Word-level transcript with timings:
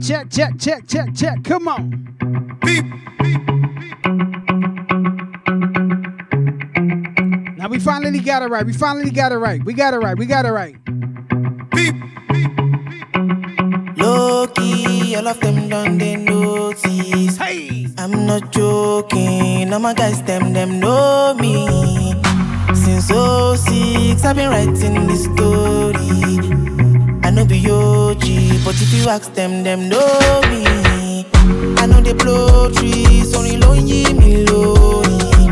check, 0.00 0.30
check, 0.30 0.58
check, 0.58 0.86
check, 0.86 1.14
check. 1.14 1.44
Come 1.44 1.68
on. 1.68 1.90
Beep. 2.64 2.84
Beep, 3.18 3.46
beep. 3.46 4.00
Now 7.56 7.68
we 7.68 7.78
finally 7.78 8.20
got 8.20 8.42
it 8.42 8.46
right. 8.46 8.64
We 8.64 8.72
finally 8.72 9.10
got 9.10 9.32
it 9.32 9.36
right. 9.36 9.62
We 9.64 9.74
got 9.74 9.94
it 9.94 9.98
right. 9.98 10.16
We 10.16 10.26
got 10.26 10.46
it 10.46 10.52
right. 10.52 10.76
Beep. 11.70 11.94
beep 12.32 12.56
beep. 12.56 13.96
Loki, 13.98 15.16
all 15.16 15.28
of 15.28 15.40
them 15.40 15.68
done 15.68 15.98
they 15.98 16.16
notice. 16.16 17.36
Hey, 17.36 17.86
I'm 17.98 18.26
not 18.26 18.52
joking. 18.52 19.72
All 19.72 19.80
my 19.80 19.92
guys, 19.92 20.22
them, 20.22 20.52
them 20.52 20.80
know 20.80 21.34
me. 21.34 22.14
Since 22.74 23.08
06, 23.08 24.24
I've 24.24 24.36
been 24.36 24.48
writing 24.50 25.06
this 25.06 25.24
story. 25.24 26.59
Be 27.50 27.68
OG, 27.68 28.64
but 28.64 28.76
if 28.80 28.94
you 28.94 29.08
ask 29.08 29.34
them, 29.34 29.64
them 29.64 29.88
know 29.88 30.40
me. 30.50 31.26
I 31.78 31.86
know 31.86 32.00
they 32.00 32.12
blow 32.12 32.70
trees, 32.70 33.34
only 33.34 33.56
lonely 33.56 34.04
me 34.14 34.44
lonely. 34.46 35.50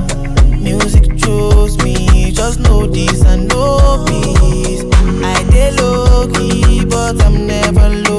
Music 0.63 1.17
chose 1.19 1.77
me, 1.83 2.31
just 2.31 2.61
know 2.61 2.87
this 2.87 3.25
and 3.25 3.49
know 3.49 4.05
peace. 4.07 4.85
I 5.25 5.43
dey 5.51 5.73
low 5.73 6.29
key, 6.29 6.85
but 6.85 7.21
I'm 7.25 7.47
never 7.49 7.89
lonely. 7.89 8.18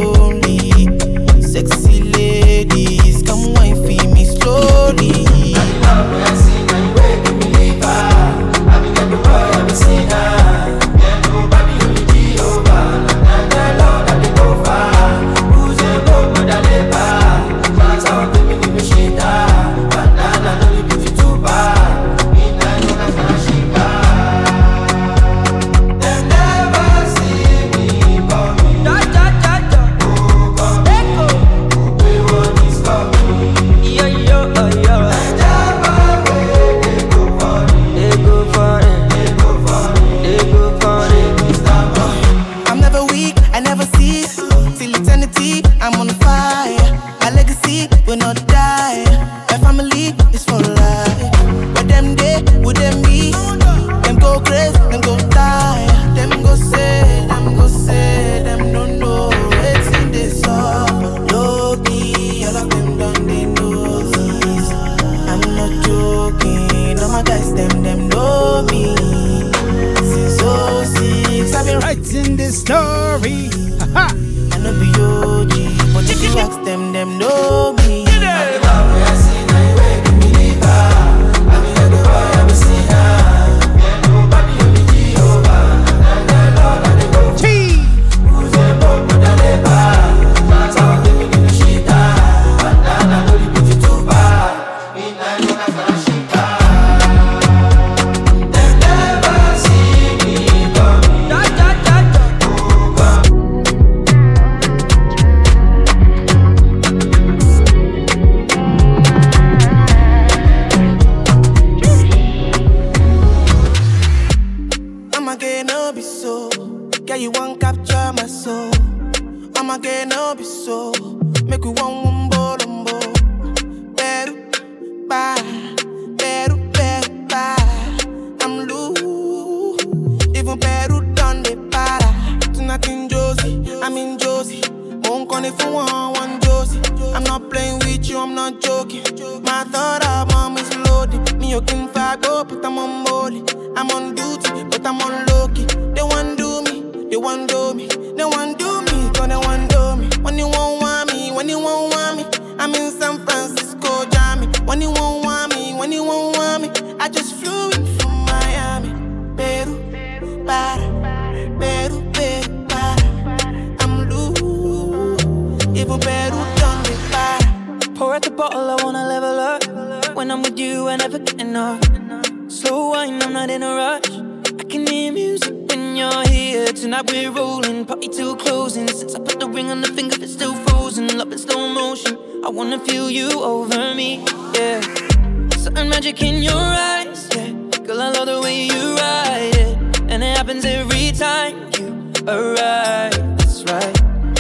Arrive. 192.30 193.14
That's 193.38 193.64
right, 193.64 193.94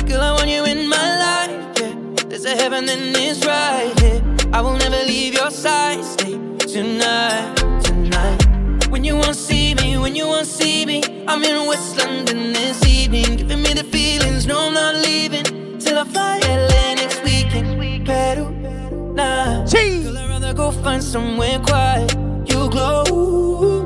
girl. 0.07 0.21
I 0.21 0.31
want 0.31 0.49
you 0.49 0.63
in 0.65 0.87
my 0.87 1.09
life, 1.25 1.79
yeah. 1.79 1.93
There's 2.27 2.45
a 2.45 2.55
heaven, 2.55 2.85
then 2.85 3.13
it's 3.15 3.45
right 3.45 3.91
here. 3.99 4.21
I 4.53 4.61
will 4.61 4.77
never 4.77 5.01
leave 5.05 5.33
your 5.33 5.51
side. 5.51 6.03
Stay 6.03 6.37
tonight, 6.59 7.55
tonight. 7.83 8.87
When 8.89 9.03
you 9.03 9.15
won't 9.15 9.35
see 9.35 9.75
me, 9.75 9.97
when 9.97 10.15
you 10.15 10.27
won't 10.27 10.47
see 10.47 10.85
me, 10.85 11.03
I'm 11.27 11.43
in 11.43 11.67
West 11.67 11.97
London 11.97 12.53
this 12.53 12.85
evening, 12.85 13.37
giving 13.37 13.61
me 13.61 13.73
the 13.73 13.83
feelings. 13.83 14.45
No, 14.45 14.67
I'm 14.67 14.73
not 14.73 14.95
leaving 14.95 15.43
till 15.79 15.97
I 15.97 16.03
fly 16.05 16.39
LA 16.43 16.95
next 16.95 17.23
weekend. 17.23 18.05
Peru, 18.05 18.49
nah. 19.13 19.65
Girl, 19.65 20.17
I'd 20.17 20.29
rather 20.29 20.53
go 20.53 20.71
find 20.71 21.03
somewhere 21.03 21.59
quiet. 21.59 22.11
You 22.49 22.69
glow, 22.69 23.85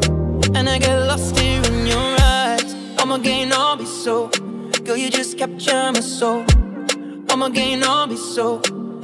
and 0.56 0.70
I 0.70 0.78
get 0.80 0.98
lost 1.08 1.38
here 1.38 1.62
in 1.66 1.86
your 1.88 2.18
eyes. 2.22 2.74
I'ma 2.98 3.18
gain 3.18 3.52
all 3.52 3.73
so. 4.04 4.28
Girl, 4.84 4.98
you 4.98 5.10
just 5.10 5.38
capture 5.38 5.92
my 5.94 6.02
soul. 6.02 6.44
I'ma 7.30 7.48
gain 7.48 7.84
all 7.84 8.06
be 8.06 8.18
so. 8.18 8.62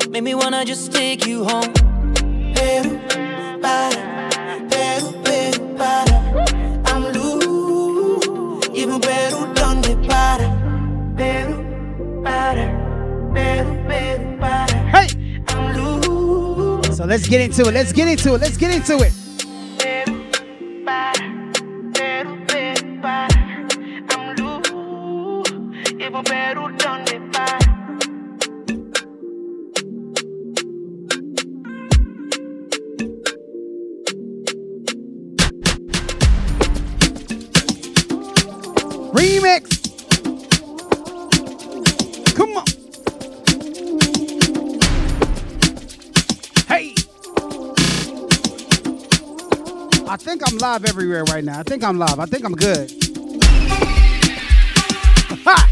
Make 0.10 0.24
me 0.24 0.36
wanna 0.36 0.66
just 0.66 0.92
take 0.92 1.26
you 1.26 1.46
home. 1.46 1.72
Peru, 2.54 3.00
para, 3.62 4.02
Peru, 4.70 5.08
Peru, 5.24 5.78
para. 5.78 6.18
I'm 6.88 7.04
loose, 7.14 8.68
even 8.74 9.00
Peru 9.00 9.40
done 9.54 9.80
the 9.82 9.96
para. 10.06 10.48
Peru, 11.16 11.56
para, 12.22 12.66
Peru, 13.34 13.72
Peru, 13.88 14.38
para. 14.38 14.78
Hey. 14.96 15.08
I'm 15.48 15.78
loose, 15.78 16.98
So 16.98 17.06
let's 17.06 17.30
get 17.30 17.40
into 17.40 17.62
it. 17.70 17.74
Let's 17.74 17.94
get 17.94 18.10
into 18.10 18.34
it. 18.34 18.42
Let's 18.42 18.58
get 18.58 18.72
into 18.76 18.98
it. 19.06 19.14
live 50.60 50.86
everywhere 50.86 51.24
right 51.26 51.44
now. 51.44 51.60
I 51.60 51.64
think 51.64 51.84
I'm 51.84 51.98
live. 51.98 52.20
I 52.20 52.26
think 52.26 52.44
I'm 52.44 52.54
good. 52.54 52.92
Ha! 55.46 55.70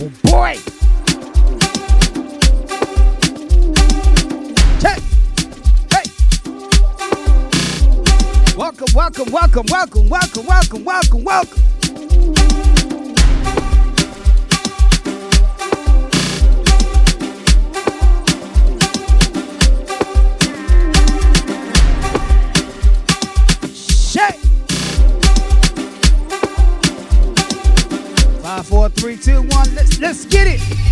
Oh 0.00 0.10
boy! 0.24 0.58
Check. 4.80 5.00
Hey! 5.92 6.10
Welcome, 8.56 8.88
welcome, 8.94 9.30
welcome, 9.30 9.66
welcome, 9.68 10.08
welcome, 10.08 10.46
welcome, 10.46 10.84
welcome, 10.84 11.24
welcome. 11.24 11.73
Let's 30.14 30.26
get 30.26 30.46
it. 30.46 30.83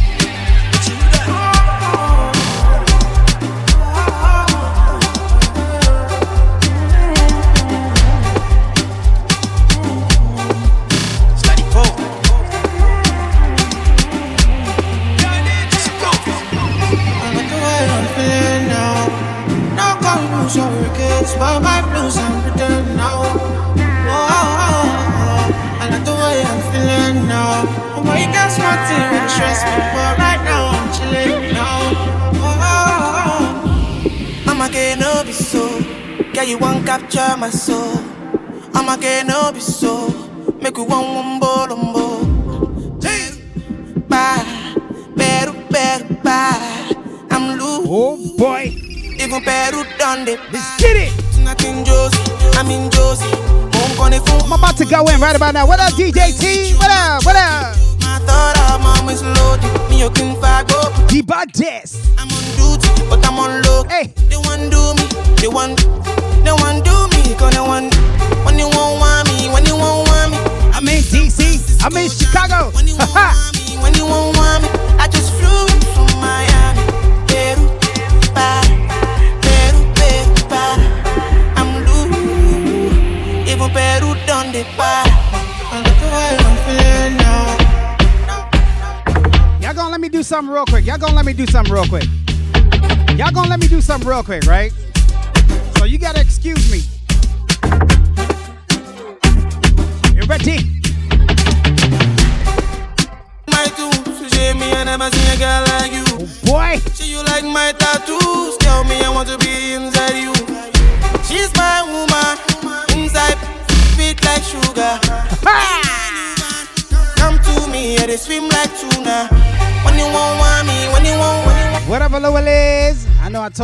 real 94.05 94.23
quick, 94.23 94.45
right? 94.47 94.72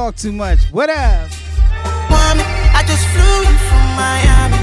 talk 0.08 0.16
too 0.16 0.32
much. 0.32 0.60
What 0.72 0.88
up? 0.88 1.30
I 1.70 2.82
just 2.86 3.06
flew 3.08 3.40
you 3.44 3.58
from 3.68 3.84
Miami. 3.96 4.56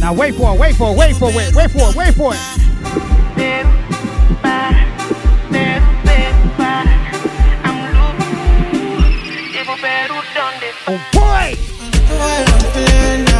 Now 0.00 0.12
wait 0.12 0.34
for 0.34 0.54
it, 0.54 0.60
wait 0.60 0.76
for 0.76 0.90
it, 0.92 0.96
wait 0.96 1.16
for 1.16 1.30
it, 1.30 1.54
wait 1.54 1.70
for 1.70 1.90
it, 1.90 1.96
wait 1.96 2.14
for 2.14 2.34
it. 2.34 2.40
Oh 10.86 11.00
boy! 11.12 11.56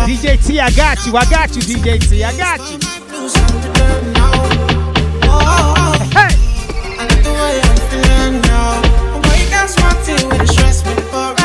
DJ 0.06 0.46
T, 0.46 0.60
I 0.60 0.70
got 0.70 1.06
you, 1.06 1.16
I 1.16 1.24
got 1.26 1.54
you, 1.54 1.62
DJ 1.62 1.98
T, 2.08 2.24
I 2.24 2.36
got 2.36 2.60
you. 2.70 2.83
now. 8.42 8.80
Awake, 9.16 9.52
I 9.52 9.66
smart 9.66 10.04
to 10.04 10.26
with 10.28 10.38
the 10.38 10.46
stress 10.46 10.82
before. 10.82 11.43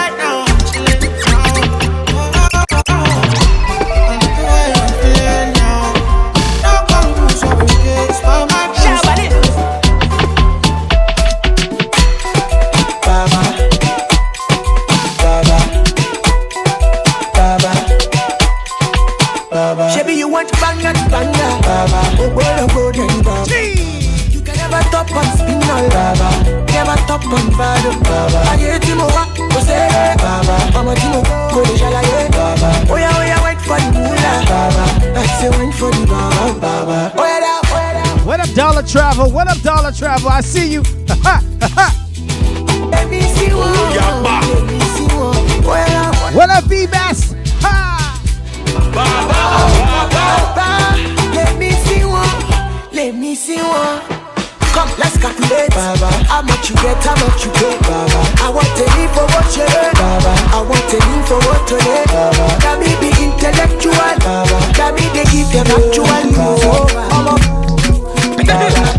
What 39.32 39.48
up, 39.48 39.62
Dollar 39.62 39.92
Travel? 39.92 40.30
I 40.30 40.42
see 40.42 40.74
you. 40.74 40.82
Let 42.92 43.10
me 43.10 43.22
see 43.22 43.50
what 46.34 46.50
up, 46.50 46.70
B 46.70 46.86
Bass? 46.86 47.34
Ha! 47.62 48.22
Let 51.34 51.58
me 51.58 51.72
see 51.72 52.06
one. 52.06 52.94
Let 52.94 53.16
me 53.16 53.36
see 53.36 53.58
one. 53.58 54.02
Come, 54.74 54.90
let's 54.98 55.18
calculate, 55.18 55.70
Baba. 55.72 56.10
How 56.30 56.42
much 56.42 56.70
you 56.70 56.76
get, 56.78 57.02
how 57.04 57.16
much 57.26 57.46
you 57.46 57.52
get, 57.54 57.82
Baba. 57.82 58.22
I 58.46 58.50
want 58.54 58.70
to 58.78 58.86
live 58.94 59.12
for 59.12 59.26
what 59.34 59.50
you 59.58 59.64
earn, 59.64 59.94
Baba. 59.94 60.34
I 60.54 60.62
want 60.62 60.86
to 60.90 60.98
live 60.98 61.26
for 61.28 61.40
what 61.50 61.68
to 61.70 61.76
earn, 61.76 62.08
Baba. 62.14 62.46
That 62.62 62.78
me 62.80 62.94
be 63.02 63.10
intellectual, 63.18 63.94
Baba. 64.22 64.58
That 64.78 64.94
me 64.94 65.06
they 65.18 65.26
give 65.34 65.50
them 65.52 65.66
actual, 65.66 66.06
Baba. 66.34 67.10
Come 67.10 67.28
on. 67.28 68.99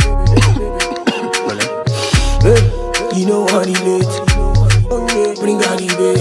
money 3.51 3.73
late. 3.73 4.07
Bring 5.39 5.57
a 5.57 5.75
the. 5.75 6.13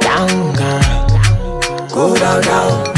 Down, 0.00 0.54
girl. 0.54 1.88
Go 1.88 2.16
down, 2.16 2.42
down. 2.42 2.95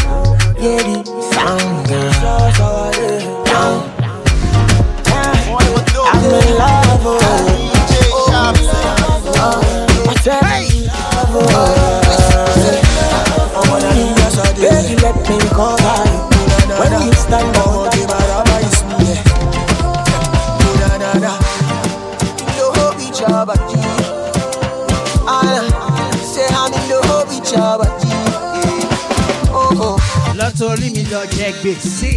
Jẹ 31.49 31.55
gbèsè. 31.63 32.13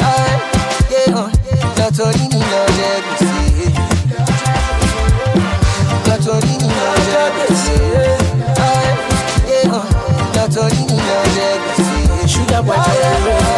Ah, 0.00 1.28
lọ́tọ̀rí 1.78 2.24
mi 2.32 2.40
lọ 2.52 2.62
jẹ 2.78 2.90
gbèsè. 3.04 3.34
Lọ́tọ̀rí 6.08 6.52
mi 6.62 6.68
lọ 6.80 6.90
jẹ 7.10 7.22
gbèsè. 7.36 7.76
Ah, 8.66 9.86
lọ́tọ̀rí 10.36 10.80
mi 10.88 10.96
lọ 11.08 11.18
jẹ 11.36 11.48
gbèsè. 11.62 12.28
Sugar 12.32 12.62
boy 12.66 12.76
jẹ 12.86 13.10
gbèsè. 13.22 13.56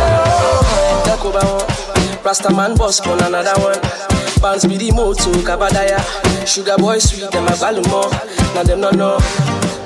Talk 1.07 1.25
about 1.25 1.45
one. 1.45 1.67
Rastaman 2.25 2.75
boss 2.77 3.01
on 3.07 3.21
another 3.23 3.57
one. 3.63 3.81
Bounce 4.43 4.65
be 4.67 4.77
the 4.79 4.91
moto, 4.93 5.31
Kabadaya. 5.47 5.99
Sugar 6.47 6.77
boy 6.79 6.99
sweet, 6.99 7.31
them 7.31 7.47
a 7.47 7.53
balumo. 7.53 8.03
Now 8.55 8.63
them 8.65 8.81
no 8.81 8.91
know. 8.91 9.19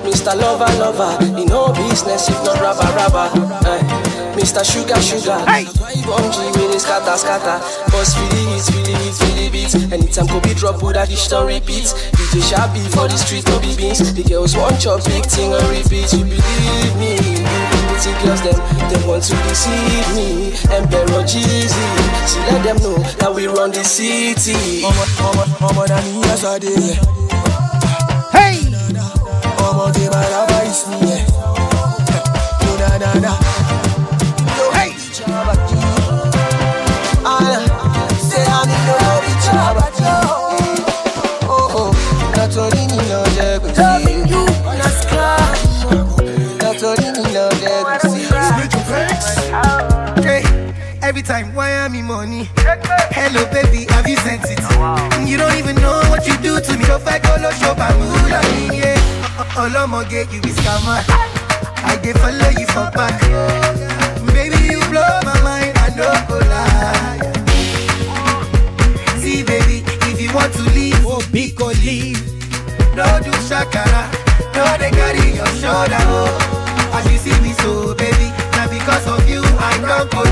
Mr. 0.04 0.35
Lover, 0.40 0.73
lover, 0.81 1.12
in 1.40 1.47
no 1.49 1.73
business 1.75 2.28
if 2.28 2.42
not 2.45 2.59
rabba, 2.61 2.87
rabba. 2.97 3.25
Eh. 3.66 4.12
Mr. 4.42 4.66
Sugar, 4.66 4.99
sugar. 5.00 5.38
Hey. 5.46 5.64
Bungee 6.02 6.50
with 6.58 6.75
his 6.75 6.82
scatter, 6.82 7.16
scatter. 7.16 7.62
Boss 7.94 8.18
feel 8.18 8.26
the 8.26 8.42
hits, 8.50 8.68
feel 8.75 8.82
the 8.82 8.90
hits, 8.99 9.18
feel 9.22 9.37
the 9.38 9.46
beats. 9.54 9.75
Anytime 9.94 10.26
Kobe 10.26 10.52
drop, 10.54 10.82
would 10.82 10.96
that 10.96 11.06
dish 11.08 11.28
don't 11.28 11.46
repeat. 11.46 11.87
DJ 12.18 12.42
Shabby 12.50 12.82
for 12.90 13.06
the 13.06 13.14
street, 13.14 13.46
no 13.46 13.61
be 13.62 13.70
beans. 13.78 14.02
The 14.12 14.25
girls 14.26 14.56
want 14.58 14.82
your 14.82 14.99
big 15.06 15.22
thing 15.30 15.54
and 15.54 15.62
repeat. 15.70 16.11
You 16.11 16.26
believe 16.26 16.94
me? 16.99 17.14
Pretty 17.87 18.11
girls, 18.18 18.42
them, 18.42 18.58
them 18.90 19.02
want 19.06 19.22
to 19.30 19.38
deceive 19.46 20.11
me. 20.18 20.50
Emperor 20.75 21.22
Jeezy, 21.22 21.87
so 22.26 22.42
let 22.50 22.66
them 22.66 22.82
know 22.82 22.99
that 23.22 23.30
we 23.30 23.46
run 23.46 23.70
the 23.70 23.87
city. 23.87 24.82
Ọmọ 24.82 25.04
ọmọ 25.22 25.42
ọmọ 25.70 25.82
dání 25.87 26.11
yesterday. 26.26 26.99
Hey! 28.34 28.58
Ọmọ 29.70 29.87
tí 29.94 30.02
ma 30.11 30.20
rubber 30.34 30.66
me. 30.99 31.14
Oh 31.46 32.75
na 32.82 32.99
na 32.99 33.11
na. 33.22 33.51
Time, 51.83 51.93
why 51.93 51.99
am 51.99 52.11
I 52.11 52.27
money? 52.27 52.49
Hello, 53.12 53.45
baby, 53.53 53.87
have 53.93 54.07
you 54.09 54.17
sent 54.17 54.43
it? 54.47 54.59
You 55.29 55.37
don't 55.37 55.55
even 55.57 55.77
know 55.77 56.01
what 56.11 56.27
you 56.27 56.37
do 56.39 56.61
to 56.61 56.79
me. 56.79 56.85
Go 56.87 56.99
fight, 56.99 57.23
go 57.23 57.37
low, 57.41 57.51
show, 57.53 57.75
bamula, 57.75 58.41
yeah. 58.73 58.99
Uh, 59.39 59.43
uh, 59.43 59.69
Olomoge, 59.69 60.33
you 60.33 60.41
be 60.41 60.51
scammer. 60.51 61.03
I 61.85 61.97
dey 62.03 62.12
follow 62.15 62.51
you 62.59 62.67
for 62.67 62.91
back. 62.93 63.21
Baby, 64.33 64.73
you 64.73 64.81
blow 64.91 65.21
my 65.25 65.41
mind, 65.43 65.77
I 65.79 65.91
don't 65.97 66.29
go 66.29 66.39
lie. 66.39 67.19
See, 69.21 69.43
baby, 69.43 69.83
if 70.11 70.21
you 70.21 70.33
want 70.35 70.53
to 70.55 70.62
leave, 70.75 70.99
Oh, 71.07 71.23
big 71.33 71.57
go 71.57 71.67
leave. 71.67 72.21
no 72.95 73.05
do 73.23 73.31
shakara. 73.49 74.11
No, 74.55 74.65
they 74.79 74.91
carry 74.91 75.37
your 75.37 75.47
shoulder, 75.59 75.99
oh. 76.11 76.93
As 76.95 77.11
you 77.11 77.19
see 77.19 77.41
me 77.43 77.53
so, 77.55 77.95
baby, 77.95 78.31
now 78.53 78.69
because 78.69 79.07
of 79.09 79.29
you, 79.29 79.43
I 79.59 79.79
don't 79.81 80.11
go 80.11 80.23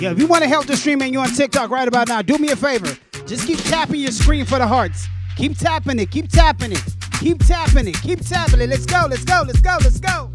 Yeah, 0.00 0.12
if 0.12 0.18
you 0.18 0.26
want 0.28 0.42
to 0.44 0.48
help 0.48 0.66
the 0.66 0.76
stream 0.76 1.02
and 1.02 1.12
you're 1.12 1.22
on 1.22 1.30
TikTok 1.30 1.70
right 1.70 1.88
about 1.88 2.08
now, 2.08 2.22
do 2.22 2.38
me 2.38 2.50
a 2.50 2.56
favor. 2.56 2.96
Just 3.26 3.46
keep 3.46 3.58
tapping 3.64 4.00
your 4.00 4.12
screen 4.12 4.44
for 4.44 4.58
the 4.58 4.66
hearts. 4.66 5.06
Keep 5.36 5.58
tapping 5.58 5.98
it, 5.98 6.10
keep 6.10 6.30
tapping 6.30 6.72
it, 6.72 6.82
keep 7.20 7.44
tapping 7.44 7.88
it, 7.88 8.00
keep 8.00 8.20
tapping 8.24 8.60
it. 8.60 8.70
Let's 8.70 8.86
go, 8.86 9.06
let's 9.10 9.24
go, 9.24 9.42
let's 9.46 9.60
go, 9.60 9.76
let's 9.82 10.00
go. 10.00 10.30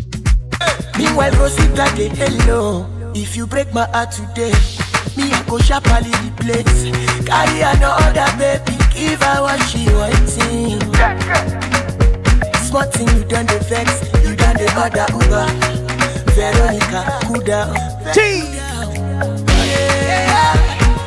Meanwhile, 0.97 1.31
Rosita 1.39 1.91
dey 1.95 2.09
hello. 2.09 2.85
If 3.15 3.35
you 3.35 3.47
break 3.47 3.73
my 3.73 3.85
heart 3.87 4.11
today, 4.11 4.51
me 5.17 5.31
I 5.31 5.43
go 5.47 5.57
sharply 5.59 6.11
replace. 6.25 6.91
Carry 7.25 7.61
another 7.61 8.27
baby, 8.37 8.77
give 8.93 9.21
her 9.23 9.41
what 9.41 9.59
she 9.69 9.85
wanting. 9.93 11.62
Thing 12.73 13.07
you 13.15 13.23
done 13.25 13.45
the 13.45 13.59
vex, 13.69 14.01
you 14.27 14.35
done 14.35 14.57
the 14.57 14.67
other 14.75 15.05
Uber. 15.13 15.45
Veronica, 16.33 17.19
cool 17.23 17.39
down. 17.41 17.75
T! 18.13 18.41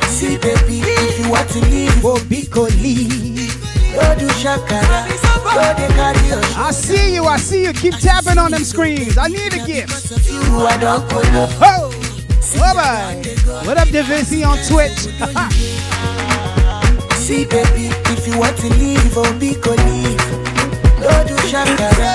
See 0.07 0.37
baby, 0.37 0.79
if 0.81 1.19
you 1.19 1.29
want 1.29 1.49
to 1.49 1.59
leave, 1.69 2.05
Oh, 2.05 2.23
big 2.29 2.49
go 2.49 2.63
leave. 2.81 3.51
go 3.93 4.15
do 4.17 4.27
shakara, 4.39 5.07
go 5.43 5.73
dey 5.77 5.87
carry 5.93 6.27
your 6.29 6.41
I 6.57 6.71
see 6.71 7.13
you, 7.13 7.25
I 7.25 7.37
see 7.37 7.63
you. 7.63 7.73
Keep 7.73 7.95
tapping 7.99 8.37
on 8.37 8.51
them 8.51 8.63
screens. 8.63 9.17
I 9.17 9.27
need 9.27 9.53
a 9.53 9.65
gift. 9.65 10.11
you, 10.31 10.39
I 10.65 10.77
don't 10.79 11.07
go 11.09 11.21
no. 11.33 11.47
Oh! 11.61 11.91
Bye 12.57 12.73
bye. 12.73 13.23
What 13.65 13.77
up, 13.77 13.89
Divinci 13.89 14.43
on 14.47 14.57
Twitch? 14.65 15.11
See 17.17 17.43
baby, 17.45 17.89
if 18.13 18.25
you 18.25 18.39
want 18.39 18.57
to 18.59 18.69
leave, 18.75 19.17
oh 19.17 19.37
be 19.37 19.53
go 19.55 19.71
leave. 19.73 19.96
No 21.27 21.35
do 21.35 21.43
shakara, 21.47 22.13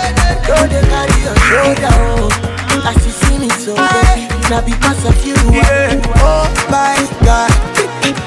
no 0.49 0.57
dey 0.69 0.83
carry 0.89 1.19
your 1.23 1.37
shoulder. 1.47 1.93
Oh. 1.93 2.89
As 2.89 2.97
you 3.07 3.13
see 3.13 3.39
me 3.39 3.49
so 3.51 3.75
baby, 3.77 4.27
now 4.51 4.61
because 4.65 5.05
of 5.05 5.27
you. 5.27 5.35
I- 5.37 6.01
Oh 6.25 6.47
my 6.71 6.97
God, 7.25 7.51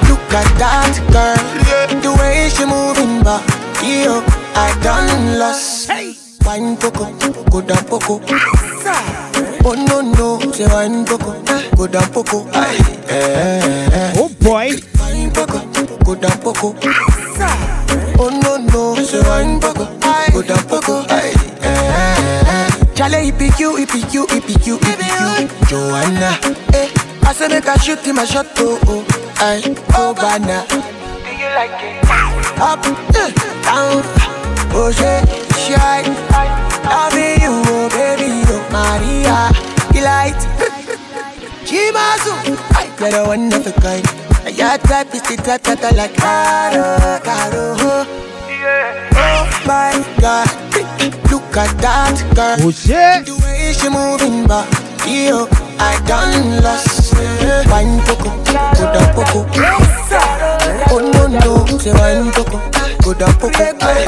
look 0.08 0.20
at 0.32 0.48
that 0.60 0.94
girl, 1.10 2.00
the 2.00 2.12
way 2.20 2.48
she 2.50 2.64
moving 2.64 3.22
back. 3.24 3.42
Yo, 3.82 4.22
I 4.54 4.70
done 4.82 5.38
lost. 5.38 5.88
Hey! 5.90 6.14
Wine 6.44 6.76
poco, 6.76 7.10
go 7.50 7.60
down 7.60 7.82
poco. 7.84 8.20
Oh 9.64 9.74
no 9.74 10.00
no, 10.00 10.38
say 10.52 10.66
wine 10.68 11.04
poco, 11.04 11.32
go 11.76 11.86
down 11.88 12.08
poco. 12.12 12.46
Aye, 12.52 12.78
eh, 13.08 13.88
eh. 13.92 14.12
Oh 14.16 14.28
boy. 14.40 14.70
Wine 15.00 15.30
poco, 15.32 15.58
go 16.04 16.14
down 16.14 16.38
poco. 16.38 16.74
Oh 18.18 18.30
no 18.42 18.56
no, 18.58 18.94
say 19.02 19.20
wine 19.28 19.58
poco, 19.60 19.86
poco. 20.42 21.04
Chale, 22.94 23.20
he 23.22 23.32
pick 23.32 23.58
you, 23.58 23.76
he 23.76 23.86
pick 23.86 24.12
you, 24.12 24.26
pick 24.26 24.66
you, 24.66 24.78
pick 24.78 24.98
you. 24.98 25.48
Joanna, 25.68 26.38
eh. 26.74 26.88
I 27.22 27.32
say 27.32 27.48
make 27.48 27.66
I 27.68 27.76
shoot 27.76 27.98
him 28.00 28.18
a 28.18 28.26
shot, 28.26 28.46
oh 28.58 28.78
oh. 28.86 29.04
Oh 29.94 30.14
banana. 30.14 30.64
Up, 32.58 32.84
eh, 33.14 33.30
down, 33.62 34.02
oh 34.72 34.90
shit, 34.92 35.28
shine. 35.60 36.14
Loving 36.84 37.40
you, 37.42 37.62
oh 37.68 37.88
baby, 37.90 38.44
oh 38.48 38.62
Maria, 38.72 39.52
delight. 39.92 40.40
Chimazu, 41.66 42.32
you're 43.00 43.10
the 43.10 43.24
one 43.26 43.52
of 43.52 43.66
a 43.66 43.72
kind. 43.80 44.06
Your 44.56 44.78
type 44.78 45.14
is 45.14 45.22
the 45.22 45.36
type 45.36 45.62
that 45.64 45.84
I 45.84 45.90
like. 45.90 46.16
Caro, 46.16 47.20
caro, 47.24 47.76
oh. 47.78 48.22
Oh 48.58 49.44
my 49.66 49.92
God, 50.20 50.48
look 51.30 51.56
at 51.56 51.76
that 51.78 52.16
girl. 52.34 52.56
Oh 52.66 52.70
shit. 52.70 53.26
The 53.26 53.34
way 53.44 53.72
she 53.72 53.88
moving 53.88 54.46
back, 54.46 54.68
yo, 55.06 55.44
oh, 55.44 55.76
I 55.78 56.00
done 56.06 56.62
lost. 56.62 57.12
Wine 57.70 58.00
poco, 58.06 58.30
go 58.40 58.84
down 58.92 59.08
poco. 59.14 59.44
Oh 60.88 61.00
no 61.12 61.26
no, 61.26 61.66
say 61.78 61.92
wine 61.92 62.32
poco, 62.32 62.58
go 63.02 63.12
down 63.14 63.34
poco. 63.34 63.62
Aye. 63.80 64.06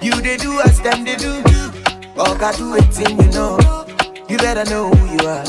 You 0.00 0.12
they 0.22 0.36
do 0.36 0.60
as 0.60 0.80
them 0.80 1.04
they 1.04 1.16
do. 1.16 1.42
Oh 2.16 2.36
God, 2.38 2.56
do 2.56 2.74
it 2.76 2.84
thing 2.94 3.20
you 3.20 3.30
know. 3.30 3.58
You 4.28 4.38
better 4.38 4.64
know 4.70 4.90
who 4.90 5.22
you 5.22 5.28
are. 5.28 5.44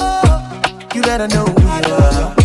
You 0.94 1.02
better 1.02 1.28
know 1.28 1.46
who 1.46 1.62
you 1.88 1.94
are. 1.96 2.36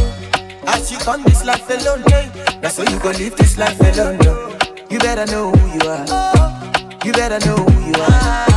As 0.66 0.90
you 0.92 0.98
come 0.98 1.22
this 1.24 1.44
life 1.44 1.68
alone, 1.70 2.02
yeah. 2.08 2.30
That's 2.64 2.78
why 2.78 2.86
you 2.90 2.98
gon' 2.98 3.12
live 3.18 3.36
this 3.36 3.58
life 3.58 3.78
alone, 3.78 4.16
no. 4.24 4.56
You 4.88 4.98
better 4.98 5.26
know 5.30 5.50
who 5.52 5.66
you 5.76 5.84
are. 5.90 6.06
You 7.04 7.12
better 7.12 7.38
know 7.46 7.56
who 7.56 7.80
you 7.88 7.94
are. 8.00 8.48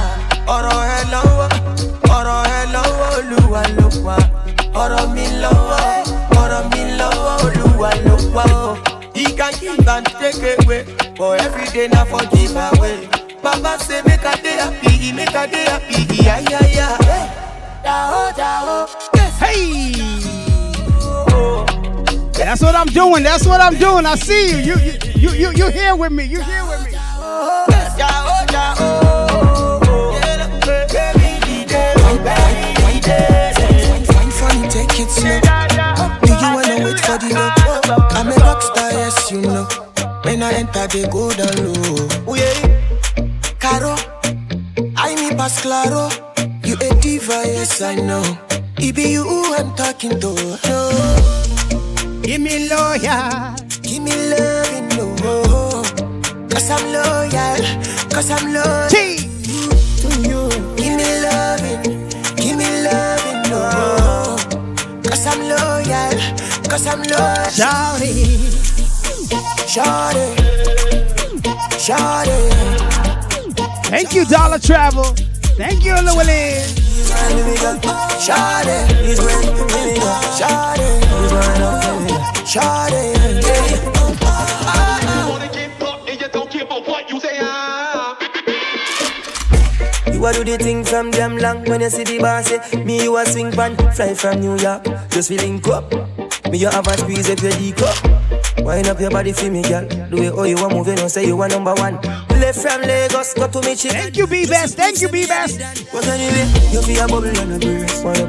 Ọ̀rọ̀ 0.55 0.79
ẹ 0.95 0.99
lọ́wọ́, 1.13 1.47
ọ̀rọ̀ 2.17 2.39
ẹ 2.57 2.61
lọ́wọ́, 2.73 3.07
olúwa 3.17 3.61
ló 3.77 3.87
wà 4.07 4.15
ọ̀rọ̀ 4.81 5.03
mi 5.13 5.25
lọ́wọ́ 5.43 5.81
ọ̀rọ̀ 6.41 6.61
mi 6.71 6.81
lọ́wọ́ 6.99 7.33
olúwa 7.45 7.91
ló 8.05 8.15
he 9.13 9.25
can 9.37 9.51
give 9.59 9.87
and 9.93 10.05
take 10.19 10.43
away 10.63 10.81
but 11.17 11.41
every 11.45 11.67
day 11.75 11.87
na 11.93 12.05
for 12.05 12.23
give 12.31 12.55
away. 12.55 12.97
baba 13.43 13.77
say 13.85 14.01
make 14.07 14.25
i 14.25 14.35
dey 14.43 14.57
happy 14.63 15.11
make 15.17 15.35
i 15.35 15.45
dey 15.53 15.65
happy 15.71 15.99
iyayaya. 16.15 16.87
Jao, 17.83 18.31
jao, 18.39 18.87
yes. 19.15 19.33
Hey! 19.41 20.26
That's 22.37 22.61
what 22.61 22.75
I'm 22.75 22.87
doing. 22.87 23.23
That's 23.23 23.45
what 23.45 23.61
I'm 23.61 23.77
doing. 23.77 24.05
I 24.05 24.15
see 24.15 24.61
you. 24.61 24.75
You 24.75 24.93
you 25.15 25.31
you 25.31 25.51
you, 25.55 25.71
here 25.71 25.95
with 25.95 26.11
me. 26.11 26.23
You 26.25 26.41
here 26.41 26.65
with 26.65 26.85
me. 26.85 26.91
Take 34.69 34.99
it 34.99 35.09
slow. 35.09 35.39
Do 36.21 36.33
you 36.33 36.49
wanna 36.53 36.83
wait 36.85 36.99
for 36.99 37.17
the 37.17 37.29
low? 37.33 37.97
I'm 38.11 38.27
a 38.27 38.35
rock 38.35 38.61
star, 38.61 38.91
yes, 38.91 39.31
you 39.31 39.41
know. 39.41 39.67
When 40.23 40.43
I 40.43 40.53
enter, 40.53 40.87
they 40.87 41.07
go 41.07 41.31
down 41.31 41.55
low. 41.65 42.07
Oh, 42.27 42.35
yeah. 42.35 42.53
Caro, 43.59 43.95
I 44.95 45.15
me 45.15 45.35
pass 45.35 45.61
claro. 45.61 46.09
You 46.63 46.75
a 46.75 46.93
diva, 47.01 47.43
yes, 47.45 47.81
I 47.81 47.95
know. 47.95 48.23
It 48.77 48.95
be 48.95 49.09
you 49.09 49.23
who 49.23 49.55
I'm 49.55 49.73
talking 49.75 50.19
to. 50.19 50.59
No. 50.67 51.46
Give 52.27 52.41
me 52.41 52.67
lawyer. 52.67 53.55
Give 53.83 54.03
me 54.03 54.11
loving, 54.11 54.89
no. 54.97 55.15
Cause 56.49 56.69
I'm 56.69 56.83
loyal, 56.91 57.61
cause 58.11 58.29
I'm 58.29 58.51
loyal 58.51 58.89
T. 58.89 59.29
to 60.01 60.09
you. 60.27 60.49
Give 60.75 60.93
me 60.99 61.07
loving, 61.23 61.81
give 62.35 62.57
me 62.57 62.67
loving, 62.83 63.49
no. 63.49 64.35
Cause 65.07 65.25
I'm 65.25 65.39
loyal, 65.39 66.19
cause 66.67 66.85
I'm 66.85 66.99
loyal. 67.03 67.47
Shawty. 67.47 68.13
Shawty, 69.71 70.27
Shawty. 71.79 72.39
Thank 73.85 74.13
you, 74.13 74.25
Dollar 74.25 74.59
Travel. 74.59 75.15
Thank 75.55 75.85
you, 75.85 75.93
Llewellyn. 75.93 76.59
Shawty, 78.19 78.75
Shawty, 80.37 81.96
Shawty. 82.47 83.11
You 90.13 90.25
a 90.25 90.33
do 90.33 90.43
the 90.45 90.57
thing 90.57 90.85
from 90.85 91.11
them 91.11 91.37
long 91.37 91.65
when 91.65 91.81
you 91.81 91.89
see 91.89 92.05
the 92.05 92.19
boss 92.19 92.47
say 92.47 92.83
Me 92.85 93.03
you 93.03 93.17
a 93.17 93.25
swing 93.25 93.51
pan, 93.51 93.75
fly 93.91 94.13
from 94.13 94.39
New 94.39 94.57
York. 94.57 94.85
Just 95.09 95.27
feeling 95.27 95.61
up. 95.69 95.91
Me 96.49 96.57
you 96.57 96.69
have 96.69 96.87
a 96.87 96.97
squeeze 96.97 97.29
up 97.29 97.41
your 97.41 97.51
D 97.51 97.73
cup. 97.73 97.97
Wind 98.59 98.87
up 98.87 99.01
your 99.01 99.11
body 99.11 99.33
for 99.33 99.51
me 99.51 99.61
girl. 99.63 99.85
The 99.85 100.15
way 100.15 100.27
how 100.27 100.43
you 100.43 100.57
a 100.57 100.69
moving, 100.73 100.99
you 100.99 101.09
say 101.09 101.27
you 101.27 101.41
a 101.41 101.49
number 101.49 101.73
one 101.73 101.99
Left 102.47 102.61
from 102.61 102.81
Lagos, 102.83 103.33
go 103.33 103.45
to 103.45 103.59
Thank 103.61 104.15
you, 104.15 104.25
B-Best. 104.25 104.77
Thank 104.77 105.01
you, 105.01 105.09
B-Best. 105.09 105.59
But 105.91 106.07
anyway, 106.07 106.47
you 106.71 106.81
feel 106.81 107.03
a 107.03 107.07
bubble 107.09 107.37
on 107.41 107.49
the 107.49 107.59
breeze 107.59 108.01
Wanna 108.01 108.23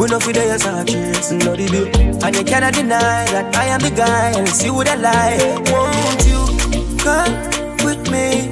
We 0.00 0.06
know 0.08 0.18
for 0.18 0.32
the 0.32 0.40
years 0.40 0.64
and 0.64 0.88
cheers 0.88 1.30
No 1.44 1.54
the 1.54 1.68
bill 1.68 2.24
And 2.24 2.36
you 2.36 2.42
cannot 2.42 2.72
deny 2.72 3.26
that 3.26 3.54
I 3.54 3.66
am 3.66 3.80
the 3.80 3.90
guy 3.90 4.32
Else 4.40 4.64
you 4.64 4.72
would 4.72 4.88
have 4.88 5.00
lied 5.00 5.68
Won't 5.68 6.24
you 6.24 6.40
come 7.04 7.36
with 7.84 8.00
me 8.08 8.48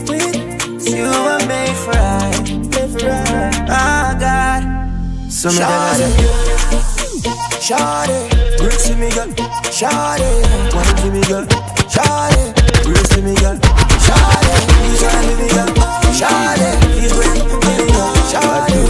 You 0.85 1.09
were 1.09 1.41
made 1.49 1.77
for 1.81 1.97
I 1.97 2.29
Made 2.69 3.01
for 3.01 3.09
I. 3.09 3.67
Ah 3.67 4.13
God. 4.21 5.33
So 5.33 5.49
me 5.49 5.57
tell 5.57 5.73
her 5.73 5.95
say 5.95 6.13
Shawty, 7.65 8.59
Break 8.59 8.79
to 8.85 8.95
me 8.95 9.09
girl. 9.17 9.29
Shawty, 9.73 10.29
Wanna 10.75 11.01
to 11.01 11.11
me 11.11 11.23
girl. 11.25 11.47
Shawty, 11.89 12.85
Break 12.85 13.09
to 13.09 13.23
me 13.23 13.35
girl 13.37 13.88
Shawty, 14.09 14.53
Please 14.81 15.03
wanna 15.05 15.31
to 15.31 15.37
me 15.39 15.47
girl 15.55 15.69
Shawty, 16.19 16.69
Please 16.83 17.13
break 17.17 17.35
to 17.51 17.57
me 17.65 17.75
girl 17.93 18.13
Shawty. 18.31 18.81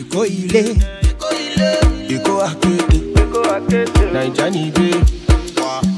Èkó 0.00 0.20
ilé. 0.24 0.62
Èkó 2.14 2.32
akéde 2.48 4.04
Naija 4.12 4.46
ní 4.50 4.60
ibé 4.68 4.88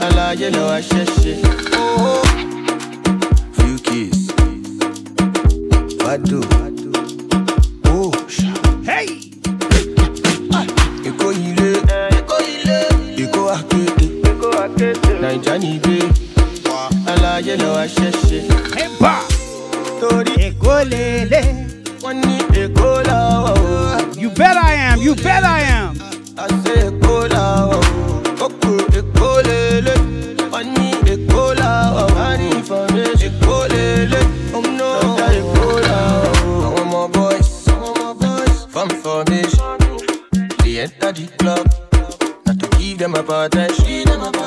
Aláyé 0.07 0.49
lọ 0.51 0.65
aṣẹ́ṣe 0.79 1.33
Aláyé 17.49 17.57
lọ 17.65 17.71
aṣẹ́ṣe 17.85 18.39
Torí 20.01 20.35
Èkó 20.47 20.75
lélẹ̀. 20.93 21.47
wọ́n 22.03 22.17
ní 22.27 22.37
Èkó 22.63 22.91
lọ́wọ́. 23.09 24.21
You 24.23 24.29
bet 24.39 24.57
I 24.57 24.75
am. 24.89 24.99
You 25.07 25.15
bet 25.25 25.45
I 25.45 25.63
am. 25.79 25.91
Àṣẹ 26.45 26.75
Èkó 26.89 27.15
làwọ̀ 27.35 27.79
o, 27.79 27.81
kókò 28.39 28.71
Èkó 28.99 29.29
lélẹ̀. 29.49 29.99
Wọ́n 30.53 30.67
ní 30.77 30.87
Èkó 31.13 31.43
làwọ̀ 31.61 32.03
o, 32.03 32.15
wọ́n 32.17 32.35
ní 32.41 32.47
information 32.59 33.17
Èkó 33.29 33.57
lélẹ̀. 33.73 34.25
Lọ́jà 34.79 35.27
Èkó 35.41 35.67
làwọ̀ 35.89 36.31
o. 36.49 36.57
Àwọn 36.67 36.83
ọmọ 36.83 37.01
boys, 37.15 37.51
form 38.73 38.91
formation. 39.03 39.77
They 40.61 40.75
enter 40.85 41.13
the 41.19 41.27
club, 41.39 41.65
na 42.45 42.53
to 42.61 42.67
give 42.79 42.99
them 42.99 43.15
attention. 43.15 44.07
Ah, 44.13 44.38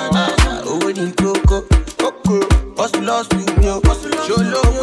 Hustle 3.12 3.38
hustle 3.38 3.50
mi 3.60 3.67
o, 3.69 4.80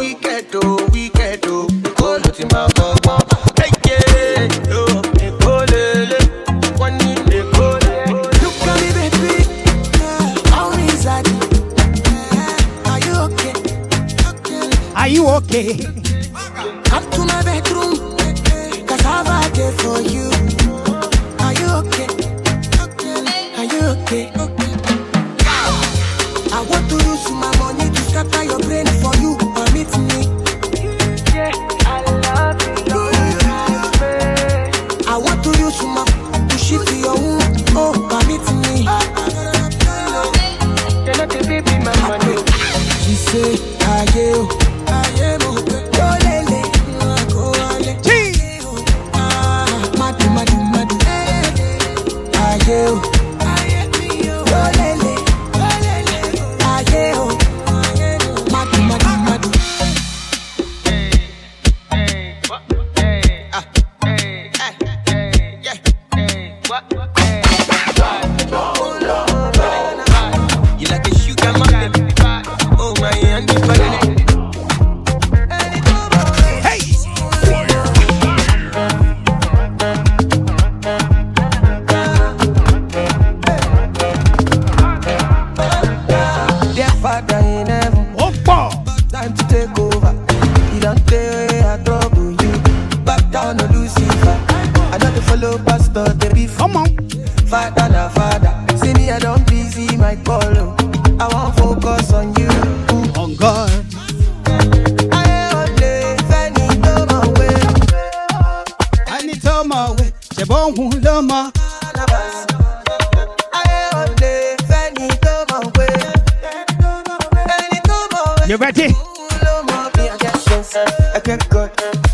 get 121.29 121.47
good, 121.49 121.69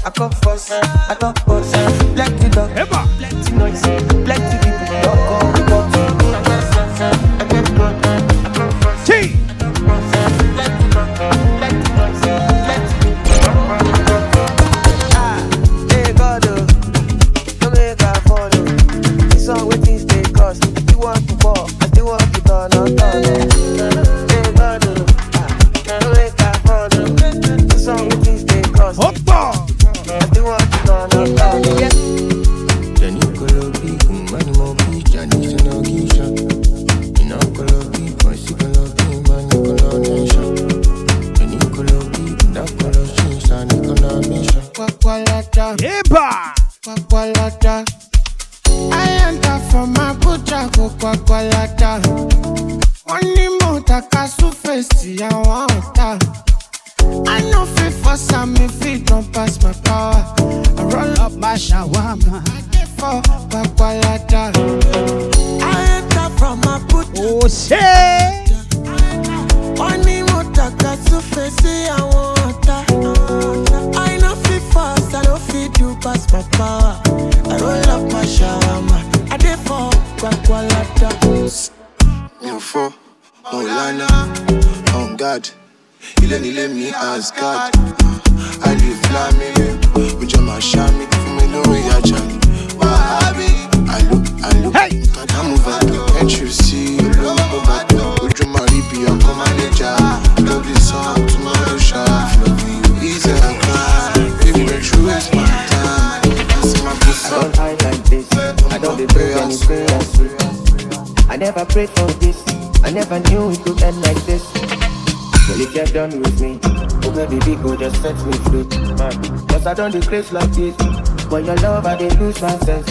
I 0.06 0.10
come 0.10 0.32
first, 0.44 0.74
I 0.74 1.16
come 1.18 1.34
first. 1.36 2.05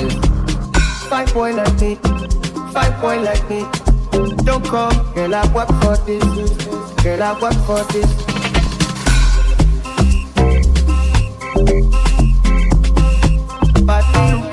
My. 0.08 1.08
Five 1.08 1.28
point 1.28 1.56
like 1.56 1.80
me, 1.80 1.96
five 2.72 2.94
point 3.00 3.22
like 3.22 3.48
me. 3.48 3.64
Don't 4.44 4.64
come, 4.64 5.12
girl, 5.14 5.34
I 5.34 5.46
work 5.52 5.68
for 5.82 5.96
this. 6.04 6.24
Girl, 7.02 7.22
I 7.22 7.32
work 7.40 7.54
for 7.66 7.84
this. 7.92 8.24
Party 13.86 14.43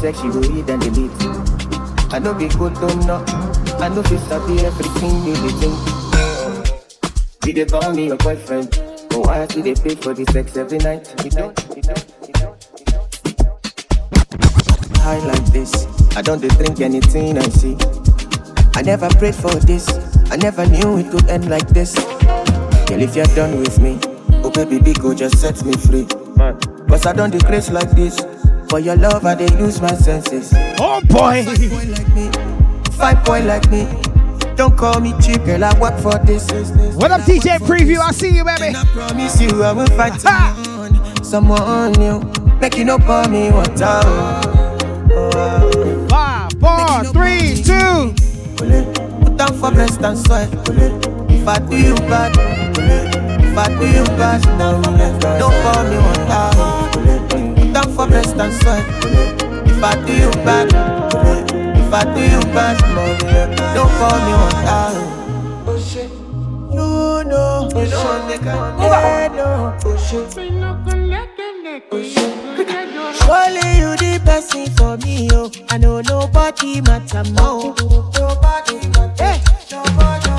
Text 0.00 0.24
you, 0.24 0.32
go 0.32 0.40
read 0.40 0.68
and 0.70 0.80
delete. 0.82 1.10
I 2.12 2.18
know 2.18 2.32
be 2.34 2.48
good, 2.48 2.72
oh, 2.76 2.88
don't 2.88 3.06
know. 3.06 3.22
I 3.78 3.88
know 3.88 4.02
be 4.02 4.16
sabi 4.16 4.64
everything 4.64 5.24
you 5.26 5.34
dey 5.34 5.52
think. 5.60 5.78
You 7.46 7.52
dey 7.52 7.64
call 7.66 7.92
me 7.92 8.06
your 8.06 8.16
boyfriend. 8.16 8.70
But 9.10 9.18
why 9.26 9.44
still 9.46 9.62
dey 9.62 9.74
pay 9.74 9.94
for 9.96 10.14
the 10.14 10.24
sex 10.32 10.56
every 10.56 10.78
night? 10.78 11.12
You 11.24 11.30
don't, 11.30 11.58
you 11.76 11.82
don't, 11.82 12.06
you 12.26 12.32
don't. 12.32 12.66
High 14.98 15.18
like 15.18 15.44
this, 15.52 15.86
I 16.16 16.22
don't 16.22 16.40
drink 16.40 16.80
anything 16.80 17.36
I 17.38 17.42
see. 17.50 17.76
I 18.74 18.82
never 18.82 19.08
prayed 19.10 19.34
for 19.34 19.54
this. 19.68 19.86
I 20.30 20.36
never 20.36 20.64
knew 20.66 20.96
it 20.98 21.10
could 21.10 21.28
end 21.28 21.50
like 21.50 21.68
this. 21.68 21.94
Girl, 22.88 23.02
if 23.02 23.14
you're 23.14 23.26
done 23.36 23.58
with 23.60 23.78
me, 23.78 23.98
oh 24.44 24.50
baby, 24.50 24.80
big 24.80 24.98
go 25.00 25.12
just 25.14 25.38
set 25.40 25.62
me 25.64 25.72
free. 25.74 26.06
Cause 26.88 27.04
I 27.06 27.12
don't 27.12 27.30
decrease 27.30 27.70
like 27.70 27.90
this. 27.90 28.18
For 28.70 28.78
your 28.78 28.96
love, 28.96 29.26
I 29.26 29.34
dey 29.34 29.48
lose 29.58 29.80
my 29.80 29.92
senses. 29.94 30.52
Oh 30.78 31.00
boy. 31.06 31.44
Boy 31.44 31.86
like 31.90 32.14
me, 32.14 32.30
five 32.92 33.24
boy 33.24 33.42
like 33.42 33.68
me. 33.70 33.86
Don't 34.54 34.76
call 34.78 35.00
me 35.00 35.12
cheap, 35.20 35.44
girl. 35.44 35.64
I 35.64 35.76
work 35.80 35.98
for 36.00 36.16
this. 36.24 36.48
What 36.94 37.10
up, 37.10 37.22
DJ 37.22 37.58
Preview? 37.58 37.98
I 37.98 38.12
see 38.12 38.30
you, 38.30 38.44
baby. 38.44 38.66
And 38.68 38.76
I 38.76 38.84
promise 38.84 39.40
you, 39.40 39.62
I 39.64 39.72
will 39.72 39.86
fight 39.88 40.20
someone, 40.20 41.24
someone 41.24 41.92
new. 41.92 42.20
Make 42.60 42.76
you 42.76 42.84
no 42.84 42.98
pour 42.98 43.26
me 43.28 43.50
water. 43.50 44.00
oh. 44.04 44.78
Oh, 45.12 46.06
Five, 46.08 46.52
four, 46.60 47.12
three, 47.12 47.60
two. 47.62 47.72
oh. 47.74 48.14
Put 49.24 49.36
down 49.36 49.54
for 49.58 49.72
breast 49.72 50.00
and 50.02 50.16
sweat. 50.16 50.48
If 51.28 51.48
I 51.48 51.58
do 51.58 51.76
you 51.76 51.94
bad, 52.06 52.36
if 53.42 53.58
I 53.58 53.68
do 53.80 53.86
you 53.88 54.04
bad, 54.16 54.42
don't 55.40 55.54
pour 55.64 55.84
me 55.90 55.96
water. 55.96 57.39
Down 57.80 57.96
for 57.96 58.06
breast 58.06 58.36
and 58.36 58.52
sweat. 58.60 58.84
If 59.66 59.82
I 59.82 59.94
do 60.04 60.12
you 60.12 60.30
bad, 60.44 60.68
if 60.68 61.92
I 61.94 62.04
do 62.14 62.20
you 62.20 62.40
bad, 62.52 62.76
don't 63.74 63.90
call 63.96 64.18
me. 64.20 64.32
Oh 65.66 65.78
shit, 65.80 66.10
you 66.70 67.24
know, 67.24 67.70
you 67.70 67.88
know, 67.88 68.28
nigga, 68.28 68.54
yeah, 68.80 69.28
no. 69.34 69.78
Oh 69.82 69.96
shit. 69.96 70.28
Surely 73.16 73.68
you 73.78 73.90
the 73.96 74.20
person 74.26 74.66
for 74.76 74.98
me, 74.98 75.28
yo. 75.28 75.50
I 75.70 75.78
know 75.78 76.00
nobody 76.02 76.82
matter 76.82 77.24
more. 77.32 77.74
Nobody 78.12 78.76
matter. 78.88 79.40
Nobody, 79.70 79.90
nobody 79.96 80.29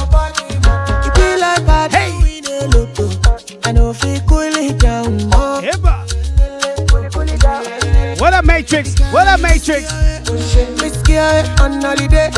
What 8.21 8.35
up, 8.35 8.45
Matrix? 8.45 8.99
What 9.11 9.27
up, 9.27 9.39
Matrix? 9.39 9.91
Whiskey 10.29 11.17
eh, 11.17 11.41
on 11.59 11.81
holiday, 11.81 12.29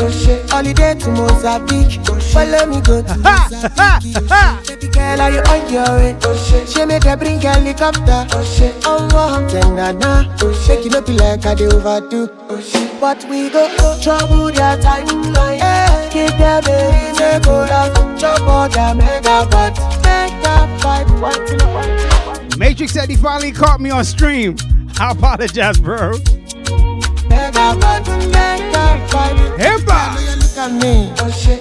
holiday 0.48 0.94
to 0.94 1.10
Mozambique. 1.10 2.00
Follow 2.32 2.64
me 2.64 2.80
go 2.80 3.02
to 3.02 3.12
ha. 3.20 4.62
Baby 4.66 4.88
girl, 4.88 5.20
are 5.20 5.30
you 5.30 5.40
on 5.40 5.70
your 5.70 5.84
way? 6.00 6.16
She 6.64 6.86
make 6.86 7.04
her 7.04 7.18
bring 7.18 7.38
helicopter. 7.38 8.24
Oh, 8.86 9.10
wow, 9.12 9.46
then 9.46 9.76
na 9.76 9.92
na. 9.92 10.24
Shake 10.64 10.86
it 10.86 10.94
up 10.94 11.06
like 11.06 11.44
I 11.44 11.54
do 11.54 11.66
overdo. 11.66 12.28
But 12.98 13.22
we 13.28 13.50
go 13.50 13.68
oh, 13.80 14.00
trouble 14.00 14.46
their 14.52 14.78
timeline. 14.78 15.60
Keep 16.10 16.38
them 16.38 16.64
in 16.64 17.14
the 17.14 17.42
cola. 17.44 17.92
Chop 18.18 18.40
all 18.48 18.70
their 18.70 18.94
megabytes. 18.94 19.76
Megabyte, 20.00 21.20
one 21.20 21.46
kilo, 21.46 21.74
one 21.74 21.98
kilo, 21.98 22.48
one 22.48 22.58
Matrix 22.58 22.94
said 22.94 23.10
he 23.10 23.16
finally 23.16 23.52
caught 23.52 23.82
me 23.82 23.90
on 23.90 24.02
stream. 24.02 24.56
I 24.96 25.10
apologize, 25.10 25.80
bro. 25.80 26.12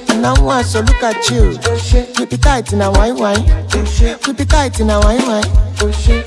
And 0.09 0.25
I 0.25 0.61
so 0.61 0.79
look 0.81 1.03
at 1.03 1.29
you. 1.29 1.57
Keep 2.13 2.33
it 2.33 2.41
tight 2.41 2.71
in 2.73 2.81
a. 2.81 2.91
Keep 4.23 4.39
it 4.39 4.49
tight 4.49 4.79
in 4.79 4.89
a. 4.91 5.01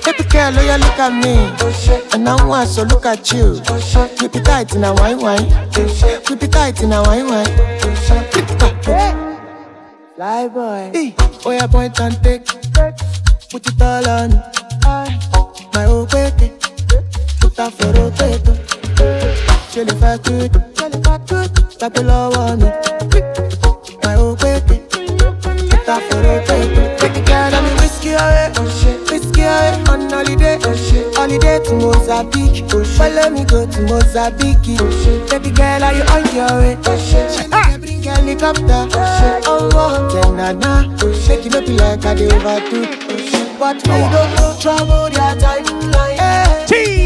Baby 0.04 0.24
girl, 0.28 0.50
look 0.50 0.98
at 0.98 1.12
me. 1.22 1.34
And 2.12 2.28
I 2.28 2.64
so 2.64 2.82
look 2.82 3.06
at 3.06 3.32
you. 3.32 3.60
Keep 4.18 4.34
it 4.34 4.44
tight 4.44 4.74
in 4.74 4.84
a. 4.84 4.94
Keep 6.24 6.42
it 6.42 6.52
tight 6.52 6.82
in 6.82 6.92
a. 6.92 7.04
Fly 10.16 10.48
boy. 10.48 11.14
Oh 11.44 11.50
yeah, 11.52 11.66
point 11.68 12.00
and 12.00 12.22
take. 12.22 12.46
Put 13.50 13.66
it 13.66 13.80
all 13.80 14.08
on. 14.08 14.30
My 15.72 16.06
baby. 16.10 16.65
Put 17.56 17.70
that 17.70 17.72
for 17.72 17.92
rotate. 17.96 18.42
Ṣé 19.72 19.80
lè 19.88 19.94
fẹ́ 20.00 20.18
kú? 20.24 20.34
Ṣé 20.76 20.86
lè 20.92 20.98
fẹ́ 21.04 21.18
kú? 21.28 21.38
Tàbí 21.80 22.00
lọ́wọ́ 22.08 22.56
mi. 22.60 22.68
My 24.04 24.14
old 24.16 24.38
baby. 24.40 24.76
Put 25.70 25.86
that 25.86 26.02
for 26.08 26.20
rotate. 26.24 26.70
Baby 27.00 27.20
girl, 27.28 27.54
I'm 27.58 27.66
whiskey 27.80 28.12
away. 28.12 28.48
Whiskey 29.10 29.42
away 29.42 29.72
on 29.92 30.00
holiday. 30.10 30.56
Holiday 31.16 31.58
to 31.64 31.72
Mozambique. 31.82 32.64
Follow 32.96 33.30
me 33.30 33.42
go 33.44 33.66
to 33.72 33.80
Mozambique. 33.88 34.76
Baby 35.30 35.50
girl, 35.58 35.82
are 35.84 35.94
you 35.96 36.04
on 36.14 36.24
your 36.36 36.52
way? 36.60 36.76
Ah. 37.52 37.76
Bring 37.80 38.02
helicopter. 38.02 38.82
Oh, 39.48 39.70
oh, 39.72 40.08
then 40.12 40.36
na 40.36 40.52
na. 40.52 40.72
Make 41.28 41.46
it 41.46 41.54
up 41.56 41.68
like 41.68 42.04
I 42.04 42.14
dey 42.14 42.28
overdo. 42.36 42.80
But 43.58 43.76
we 43.88 43.98
go 44.12 44.22
trouble 44.60 45.08
their 45.14 45.34
timeline. 45.40 46.68
Hey. 46.70 47.05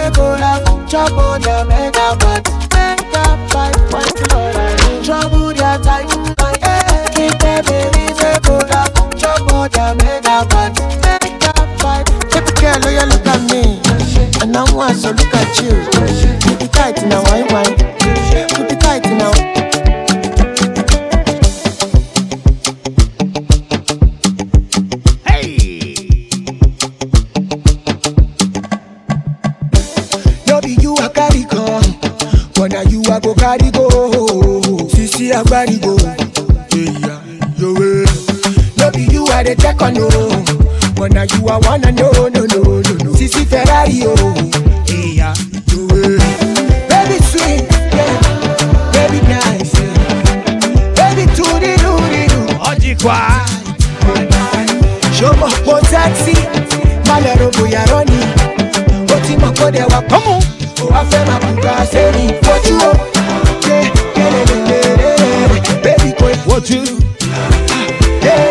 Say 0.00 0.10
go 0.12 0.34
have 0.34 0.64
trouble 0.88 1.38
their 1.40 1.62
mega 1.66 2.16
but 2.20 2.48
mega 2.72 3.36
fight 3.50 3.76
point 3.90 5.04
Trouble 5.04 5.52
their 5.52 5.76
timeline. 5.84 6.56
Hey. 6.64 7.28
Keep 7.28 7.38
them 7.38 7.64
baby 7.66 8.14
say 8.14 8.40
go 8.40 8.64
have 8.68 8.94
trouble 9.20 9.68
their 9.68 9.94
mega 9.96 10.46
but 10.48 10.72
mega 11.04 11.52
fight. 11.76 12.06
Baby 12.32 12.52
girl, 12.62 12.80
oh 12.82 12.88
you 12.88 13.06
look 13.12 13.26
at 13.26 13.42
me, 13.52 13.76
and 14.40 14.56
I 14.56 14.72
want 14.72 14.96
so 14.96 15.10
look 15.10 15.34
at 15.34 15.60
you. 15.60 15.68
Keep 16.48 16.62
it 16.62 16.72
tight 16.72 17.04
now, 17.04 17.22
wine 17.24 17.46
wine. 17.52 17.76
Keep 18.56 18.72
it 18.72 18.80
tight 18.80 19.04
now. 19.04 19.59
But 32.60 32.72
now 32.72 32.82
you 32.82 33.00
I 33.08 33.18
go 33.20 33.34
carry 33.34 33.70
go. 33.70 33.88
Sisi 34.92 35.32
agbari 35.32 35.80
go, 35.80 35.96
yeah, 36.76 37.16
yo 37.56 37.72
way. 37.72 38.04
No 38.76 38.90
be 38.90 39.04
you 39.10 39.24
I 39.28 39.42
dey 39.42 39.54
check 39.54 39.80
on 39.80 39.94
no, 39.94 40.08
but 40.94 41.12
now 41.12 41.22
you 41.22 41.48
I 41.48 41.56
wanna 41.64 41.90
know, 41.92 42.10
no 42.28 42.44
no 42.44 42.60
no. 42.60 43.12
Sisi 43.16 43.46
Ferrari 43.46 44.02
oh, 44.04 44.34
yeah, 44.92 45.32
yo 45.72 45.86
way. 45.88 46.18
Baby 46.88 47.16
sweet, 47.24 47.64
yeah, 47.96 48.20
baby 48.92 49.20
nice, 49.26 49.72
yeah. 49.80 50.92
baby 50.94 51.24
tutti 51.32 51.76
do. 51.80 51.96
Oggi 52.60 52.94
qua. 53.00 53.40
Ṣọmọ 55.16 55.48
po 55.64 55.80
taxi, 55.90 56.34
má 57.08 57.16
lọ 57.24 57.32
ro 57.40 57.48
bóyá 57.56 57.82
rọ́ọ̀nì. 57.90 58.20
Ó 59.14 59.16
ti 59.26 59.36
mọ̀ 59.36 59.52
kó 59.58 59.70
dẹ̀ 59.70 59.86
wá 59.92 60.00
Come 60.10 60.59
on. 60.82 60.86
ó 60.86 60.92
wá 60.94 61.00
fẹ́ 61.10 61.22
máa 61.28 61.38
bùkà 61.42 61.72
sẹ́yìn. 61.92 62.30
Fojú 62.44 62.74
o, 62.88 62.92
bébí 65.82 66.10
What 66.48 66.70
you? 66.70 66.82
lélélélé. 68.24 68.49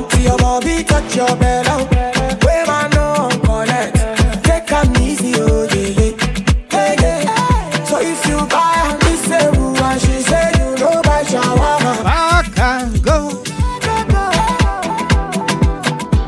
Until 0.00 0.20
your 0.22 0.38
body 0.38 0.82
touch 0.82 1.14
your 1.14 1.36
belly, 1.36 1.68
no 1.68 1.86
take 4.42 4.72
easy 4.98 5.34
oh 5.36 5.68
yeah. 6.72 7.84
So 7.84 8.00
if 8.00 8.26
you 8.26 8.38
buy 8.46 8.98
same 9.28 9.76
and 9.76 10.00
she 10.00 10.22
say 10.22 10.52
you 10.56 11.02
buy 11.02 11.22
and 12.56 13.04
go. 13.04 13.42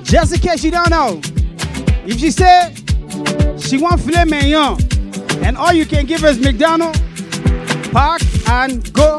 Just 0.03 0.35
in 0.35 0.41
case 0.41 0.63
you 0.65 0.71
don't 0.71 0.91
know, 0.91 1.19
if 2.05 2.19
she 2.21 2.31
said 2.31 2.75
she 3.59 3.79
want 3.79 4.03
filet 4.03 4.27
mignon 4.27 4.77
and 5.43 5.57
all 5.57 5.73
you 5.73 5.87
can 5.87 6.05
give 6.05 6.21
her 6.21 6.29
is 6.29 6.39
McDonald's, 6.39 7.01
park 7.91 8.21
and 8.51 8.93
go. 8.93 9.19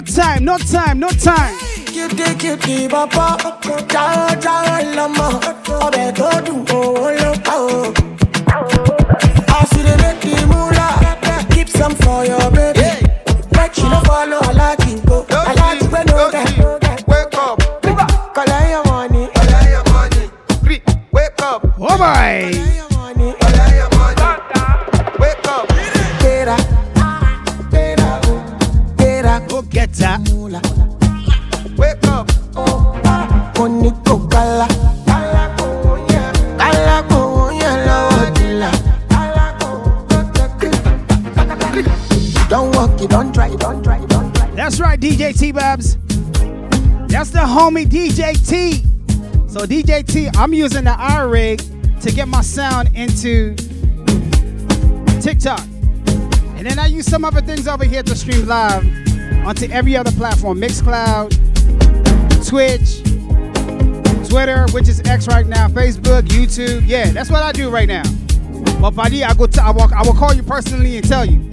No 0.00 0.06
time, 0.06 0.44
no 0.46 0.56
time, 0.56 0.98
no 0.98 1.08
time. 1.10 1.54
Cutie 1.92 2.34
cutie 2.40 2.88
bàbá, 2.88 3.36
jáwọ́ 3.92 4.40
jáwọ́ 4.44 4.78
lọ́mọ, 4.96 5.26
ọbẹ̀ 5.84 6.08
tó 6.18 6.28
dùn 6.46 6.60
owó 6.78 7.06
ló 7.20 7.30
pa 7.44 7.54
o. 7.68 7.92
As 9.58 9.70
you 9.76 9.82
dey 9.86 9.96
make 10.02 10.20
the 10.22 10.46
moolah, 10.50 10.92
keep 11.52 11.68
some 11.68 11.94
for 12.02 12.24
your 12.24 12.50
baby. 12.50 12.88
Make 13.56 13.74
she 13.74 13.82
no 13.82 13.88
uh-huh. 13.98 14.04
follow 14.08 14.40
Alakinko, 14.50 15.16
Alakinko 15.50 16.00
no 16.08 16.30
get. 16.32 17.06
Wake 17.10 17.36
up, 17.36 17.58
Collect 18.34 18.70
your 18.70 18.84
money, 18.86 19.28
collect 19.34 19.68
your 19.74 19.84
money. 19.92 20.24
Free, 20.64 20.80
wake 21.12 21.42
up, 21.42 21.60
Oh 21.78 21.98
boy. 21.98 22.59
DJ 45.00 45.36
T 45.38 45.50
Babs. 45.50 45.96
That's 47.08 47.30
the 47.30 47.38
homie 47.38 47.86
DJ 47.86 48.34
T. 48.46 48.84
So 49.48 49.66
DJ 49.66 50.06
T, 50.06 50.28
I'm 50.36 50.52
using 50.52 50.84
the 50.84 50.92
R 50.92 51.26
rig 51.26 51.62
to 52.02 52.12
get 52.12 52.28
my 52.28 52.42
sound 52.42 52.90
into 52.94 53.54
TikTok. 55.22 55.60
And 56.56 56.66
then 56.66 56.78
I 56.78 56.86
use 56.86 57.06
some 57.06 57.24
other 57.24 57.40
things 57.40 57.66
over 57.66 57.84
here 57.84 58.02
to 58.02 58.14
stream 58.14 58.46
live 58.46 58.84
onto 59.46 59.70
every 59.70 59.96
other 59.96 60.12
platform 60.12 60.60
Mixcloud, 60.60 61.30
Twitch, 62.46 63.02
Twitter, 64.28 64.66
which 64.72 64.86
is 64.86 65.00
X 65.08 65.26
right 65.28 65.46
now, 65.46 65.66
Facebook, 65.68 66.22
YouTube. 66.24 66.82
Yeah, 66.86 67.10
that's 67.10 67.30
what 67.30 67.42
I 67.42 67.52
do 67.52 67.70
right 67.70 67.88
now. 67.88 68.02
But 68.78 68.90
buddy, 68.90 69.24
I 69.24 69.32
go 69.32 69.46
t- 69.46 69.60
I 69.60 69.70
will, 69.70 69.88
I 69.94 70.02
will 70.02 70.14
call 70.14 70.34
you 70.34 70.42
personally 70.42 70.98
and 70.98 71.08
tell 71.08 71.24
you. 71.24 71.49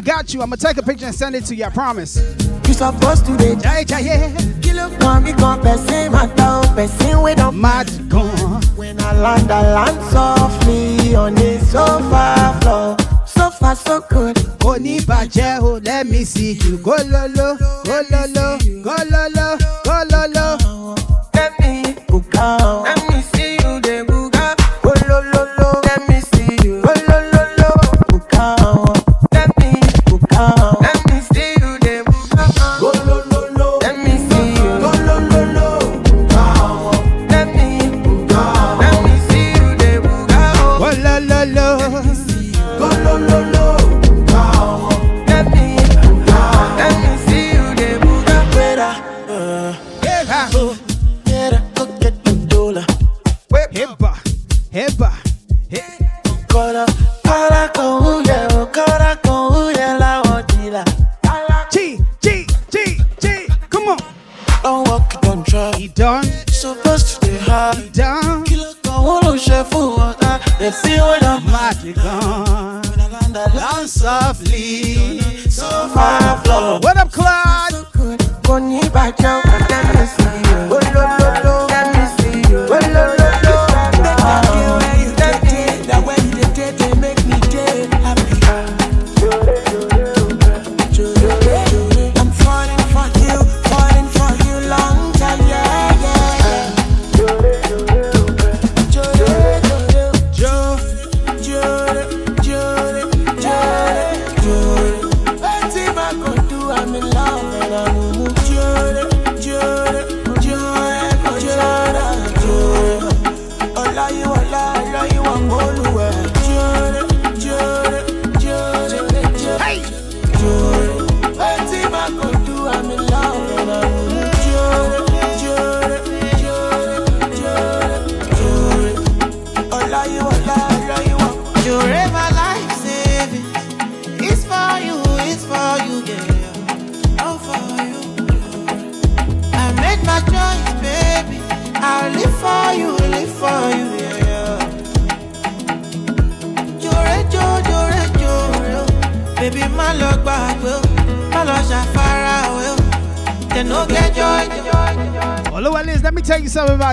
I 0.00 0.02
got 0.02 0.32
you. 0.32 0.40
I'm 0.40 0.48
gonna 0.48 0.56
take 0.56 0.78
a 0.78 0.82
picture 0.82 1.04
and 1.04 1.14
send 1.14 1.36
it 1.36 1.44
to 1.44 1.54
you, 1.54 1.66
I 1.66 1.68
promise. 1.68 2.16
You 2.66 2.72
supposed 2.72 3.26
to 3.26 3.36
be 3.36 3.54
jai 3.60 3.84
jai 3.84 4.00
yeah. 4.00 4.34
Kilo 4.62 4.88
come 4.96 5.24
become 5.24 5.60
person 5.60 6.10
matter, 6.10 6.66
person 6.74 7.20
with 7.20 7.38
a 7.38 7.52
mad 7.52 7.86
gun. 8.08 8.62
When 8.76 8.98
I 8.98 9.12
land, 9.20 9.50
I 9.52 9.74
land 9.74 10.02
softly 10.10 11.14
on 11.14 11.34
the 11.34 11.58
sofa 11.60 12.58
floor. 12.62 12.96
So 13.26 13.50
far, 13.50 13.76
so 13.76 14.00
good. 14.08 14.38
Oni 14.64 15.00
baje 15.00 15.84
let 15.84 16.06
me 16.06 16.24
see 16.24 16.52
you 16.52 16.78
go 16.78 16.96
lolo, 17.04 17.58
go 17.84 18.02
lolo, 18.10 18.58
go 18.82 18.96
lolo. 19.10 19.59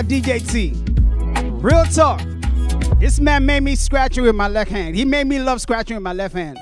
DJ 0.08 0.40
T. 0.50 0.72
Real 1.60 1.84
talk. 1.84 2.22
This 2.98 3.20
man 3.20 3.44
made 3.44 3.62
me 3.62 3.74
scratching 3.76 4.24
with 4.24 4.34
my 4.34 4.48
left 4.48 4.70
hand. 4.70 4.96
He 4.96 5.04
made 5.04 5.26
me 5.26 5.38
love 5.38 5.60
scratching 5.60 5.96
with 5.96 6.02
my 6.02 6.14
left 6.14 6.34
hand. 6.34 6.58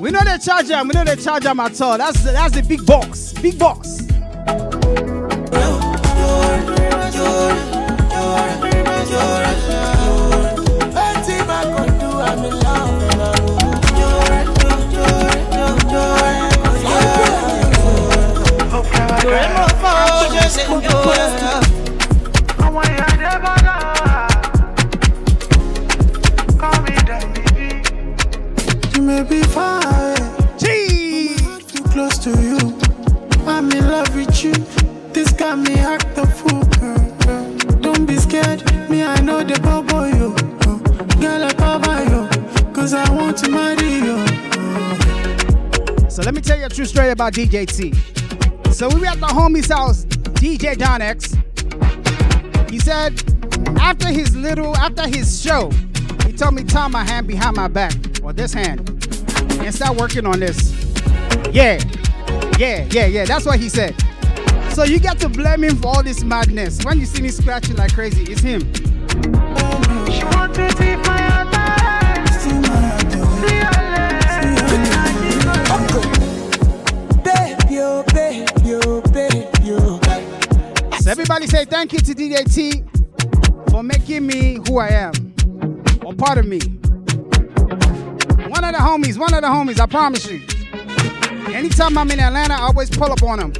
We 0.00 0.10
know 0.10 0.20
that 0.24 0.40
charge 0.42 0.68
jam. 0.68 0.88
We 0.88 0.94
know 0.94 1.04
that 1.04 1.20
charge 1.20 1.42
jam 1.42 1.60
at 1.60 1.78
all. 1.80 1.98
That's 1.98 2.24
that's 2.24 2.54
the 2.54 2.62
big 2.62 2.86
box. 2.86 3.34
Big 3.34 3.58
box. 3.58 4.00
Anything 7.12 7.61
DJ 20.72 20.80
T. 20.80 21.12
So 46.08 46.22
let 46.22 46.34
me 46.34 46.40
tell 46.40 46.58
you 46.58 46.66
a 46.66 46.68
true 46.68 46.84
story 46.84 47.10
about 47.10 47.32
DJT. 47.32 47.94
So 48.74 48.88
we 48.88 49.00
were 49.00 49.06
at 49.06 49.20
the 49.20 49.26
homie's 49.26 49.70
house, 49.70 50.01
DJ 50.42 50.76
Don 50.76 51.00
X. 51.00 51.36
He 52.68 52.80
said 52.80 53.22
after 53.78 54.08
his 54.08 54.34
little, 54.34 54.76
after 54.76 55.06
his 55.06 55.40
show, 55.40 55.70
he 56.26 56.32
told 56.32 56.54
me 56.54 56.64
tie 56.64 56.88
my 56.88 57.04
hand 57.04 57.28
behind 57.28 57.54
my 57.54 57.68
back, 57.68 57.94
or 58.24 58.32
this 58.32 58.52
hand, 58.52 58.80
and 59.60 59.72
start 59.72 59.96
working 59.96 60.26
on 60.26 60.40
this. 60.40 60.72
Yeah, 61.52 61.78
yeah, 62.58 62.88
yeah, 62.90 63.06
yeah. 63.06 63.24
That's 63.24 63.46
what 63.46 63.60
he 63.60 63.68
said. 63.68 63.94
So 64.72 64.82
you 64.82 64.98
got 64.98 65.20
to 65.20 65.28
blame 65.28 65.62
him 65.62 65.76
for 65.76 65.86
all 65.86 66.02
this 66.02 66.24
madness. 66.24 66.84
When 66.84 66.98
you 66.98 67.06
see 67.06 67.22
me 67.22 67.28
scratching 67.28 67.76
like 67.76 67.94
crazy, 67.94 68.24
it's 68.24 68.40
him. 68.40 68.62
Thank 81.66 81.92
you 81.92 81.98
to 81.98 82.14
DJ 82.14 82.54
T 82.54 82.84
for 83.70 83.82
making 83.82 84.26
me 84.26 84.58
who 84.66 84.78
I 84.78 84.88
am, 84.88 85.12
or 86.04 86.14
part 86.14 86.38
of 86.38 86.46
me. 86.46 86.58
One 88.48 88.64
of 88.64 88.72
the 88.72 88.78
homies, 88.80 89.18
one 89.18 89.34
of 89.34 89.42
the 89.42 89.48
homies, 89.48 89.78
I 89.78 89.86
promise 89.86 90.26
you. 90.30 90.40
Anytime 91.54 91.98
I'm 91.98 92.10
in 92.10 92.18
Atlanta, 92.18 92.54
I 92.54 92.62
always 92.62 92.88
pull 92.88 93.12
up 93.12 93.22
on 93.22 93.40
him. 93.40 93.52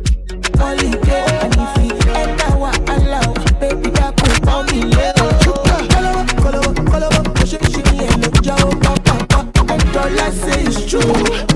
Say. 10.33 11.52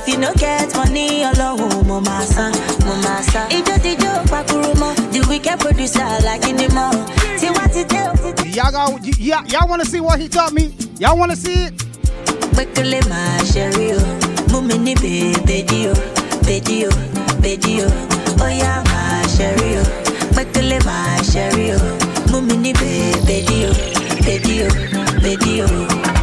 If 0.00 0.08
you 0.08 0.16
no 0.16 0.32
get 0.32 0.74
money, 0.74 1.24
alone, 1.24 1.86
mo 1.86 2.00
masa, 2.00 2.48
mo 2.86 2.96
masa. 3.04 3.46
Ijo 3.50 3.76
dijo 3.84 4.08
pakurumo, 4.32 4.94
the 5.12 5.20
wicked 5.28 5.60
producer 5.60 6.00
like 6.24 6.48
in 6.48 6.56
the 6.56 6.72
mall. 6.72 6.96
See 7.36 7.50
what 7.50 7.76
it 7.76 7.86
do? 7.90 8.48
Y'all 8.48 8.72
got, 8.72 9.04
y'all 9.52 9.68
want 9.68 9.82
to 9.82 9.86
see 9.86 10.00
what 10.00 10.18
he 10.18 10.26
taught 10.26 10.54
me? 10.54 10.74
Y'all 10.98 11.18
want 11.18 11.32
to 11.32 11.36
see 11.36 11.66
it? 11.66 11.74
Quickly 12.54 13.00
my 13.10 13.44
sherry, 13.44 13.92
mumi 14.48 14.78
ni 14.80 14.94
baby 14.94 15.88
o, 15.88 15.94
baby 16.48 16.86
o, 16.86 16.90
baby 17.42 17.82
o. 17.82 17.88
Oh 18.40 18.48
yeah, 18.48 18.82
my 18.88 19.26
sherry, 19.28 19.84
quickly 20.32 20.78
my 20.86 21.20
sherry, 21.28 21.76
ni 22.56 22.72
baby 22.72 23.68
baby 24.24 24.64
baby. 25.20 26.19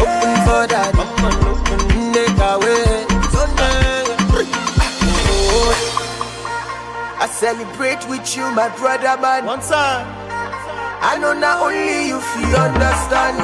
Open 0.00 0.36
for 0.46 0.66
daddy. 0.66 1.04
I 7.20 7.28
celebrate 7.30 8.08
with 8.08 8.34
you, 8.34 8.50
my 8.52 8.70
brother, 8.78 9.20
man. 9.20 9.44
One 9.44 9.60
time. 9.60 10.06
I 11.02 11.18
know 11.20 11.34
not 11.34 11.60
only 11.60 12.08
you 12.08 12.20
feel 12.20 12.56
understand. 12.56 13.36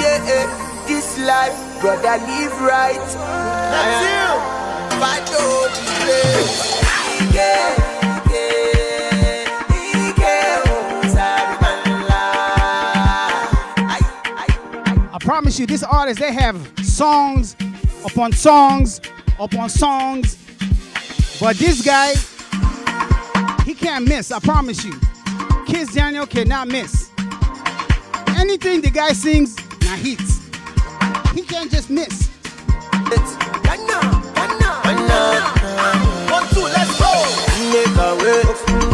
Yeah, 0.00 0.24
eh, 0.24 0.46
this 0.88 1.18
life, 1.18 1.54
brother, 1.82 2.16
live 2.24 2.60
right. 2.62 2.96
That's 2.96 4.00
you. 4.08 4.32
Fight 4.98 5.26
the 5.28 5.68
place. 6.00 6.80
Yeah, 7.34 7.34
yeah, 7.34 7.73
promise 15.54 15.60
you, 15.60 15.66
these 15.66 15.84
artists, 15.84 16.20
they 16.20 16.32
have 16.32 16.56
songs 16.84 17.54
upon 18.04 18.32
songs 18.32 19.00
upon 19.38 19.68
songs. 19.68 20.36
But 21.40 21.56
this 21.56 21.80
guy, 21.80 22.14
he 23.64 23.74
can't 23.74 24.08
miss, 24.08 24.32
I 24.32 24.40
promise 24.40 24.84
you. 24.84 24.92
Kizz 25.68 25.94
Daniel 25.94 26.26
cannot 26.26 26.66
miss. 26.68 27.10
Anything 28.36 28.80
the 28.80 28.90
guy 28.92 29.12
sings, 29.12 29.56
now 29.82 29.94
hits. 29.94 30.40
He 31.34 31.42
can't 31.42 31.70
just 31.70 31.88
miss. 31.88 32.30
It's 33.12 33.36
One, 36.32 36.48
two, 36.50 36.62
let's 36.62 36.98
go. 36.98 37.12
Wait, 37.70 37.86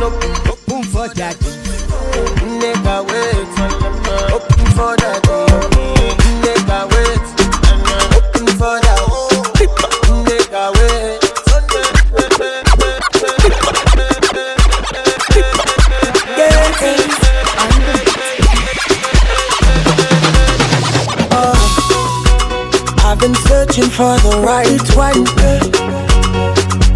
open, 0.02 0.32
open 0.50 0.82
for 0.84 1.08
that. 1.14 1.36
Nigga, 2.61 3.06
wait, 3.08 3.48
open 4.34 4.66
for 4.76 4.96
that. 4.96 5.30
For 24.01 24.16
the 24.24 24.36
right 24.40 24.88
one. 24.96 25.28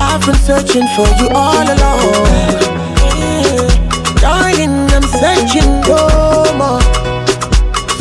I've 0.01 0.25
been 0.25 0.41
searching 0.49 0.87
for 0.97 1.09
you 1.21 1.29
all 1.37 1.67
along. 1.75 2.15
Darling, 4.25 4.89
I'm 4.97 5.05
searching 5.21 5.69
no 5.85 6.01
more. 6.61 6.81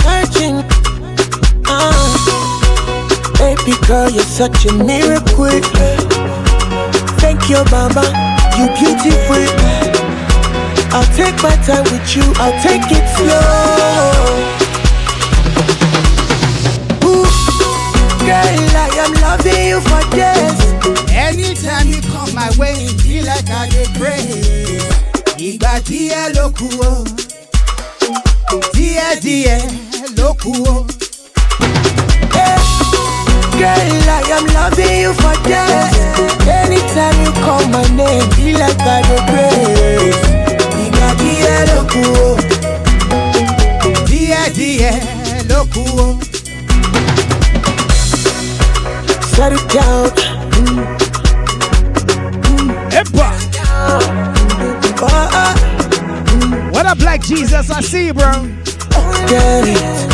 Searching. 0.06 0.56
Uh, 1.68 2.16
baby 3.40 3.76
girl, 3.88 4.10
you're 4.10 4.24
such 4.24 4.66
a 4.68 4.72
miracle. 4.72 5.60
Thank 7.20 7.50
you, 7.50 7.60
mama. 7.76 8.06
You 8.56 8.66
beautiful. 8.80 9.44
I'll 10.96 11.12
take 11.20 11.36
my 11.44 11.56
time 11.68 11.84
with 11.92 12.16
you. 12.16 12.24
I'll 12.38 12.58
take 12.64 12.88
it 12.90 13.06
slow. 13.18 13.73
Am 19.46 19.68
you 19.68 19.80
for 19.82 20.04
this. 20.16 21.12
Anytime 21.12 21.88
you 21.88 22.02
come 22.02 22.34
my 22.34 22.50
way, 22.58 22.88
feel 23.04 23.26
like 23.26 23.50
I 23.50 23.68
get 23.70 23.90
praise. 24.00 24.84
Ìgbà 25.38 25.74
díẹ̀ 25.88 26.30
ló 26.36 26.46
kù 26.60 26.68
o. 26.90 26.94
Díẹ̀ 28.74 29.16
díẹ̀ 29.24 29.62
ló 30.18 30.34
kù 30.44 30.52
o. 30.74 30.86
Girl, 33.60 33.92
I 34.16 34.22
am 34.36 34.46
loving 34.56 35.00
you 35.04 35.14
for 35.14 35.36
this. 35.48 35.94
Anytime 36.48 37.18
you 37.24 37.32
call 37.44 37.64
my 37.76 37.84
name, 38.00 38.30
feel 38.36 38.58
like 38.60 38.82
I 38.96 39.02
get 39.10 39.24
praise. 39.30 40.20
Ìgbà 40.84 41.08
díẹ̀ 41.20 41.60
ló 41.70 41.80
kù 41.94 42.04
o. 42.26 42.30
Díẹ̀ 44.10 44.50
díẹ̀ 44.58 44.96
ló 45.50 45.60
kù 45.74 45.84
o. 46.06 46.23
Set 49.36 49.52
it 49.52 49.68
down. 49.70 50.10
Epa. 52.92 53.30
What 56.72 56.86
up, 56.86 56.98
Black 57.00 57.22
Jesus? 57.22 57.72
I 57.72 57.82
see 57.82 58.06
you, 58.08 58.14
bro. 58.14 58.32
Get 59.28 59.68
it. 59.68 60.14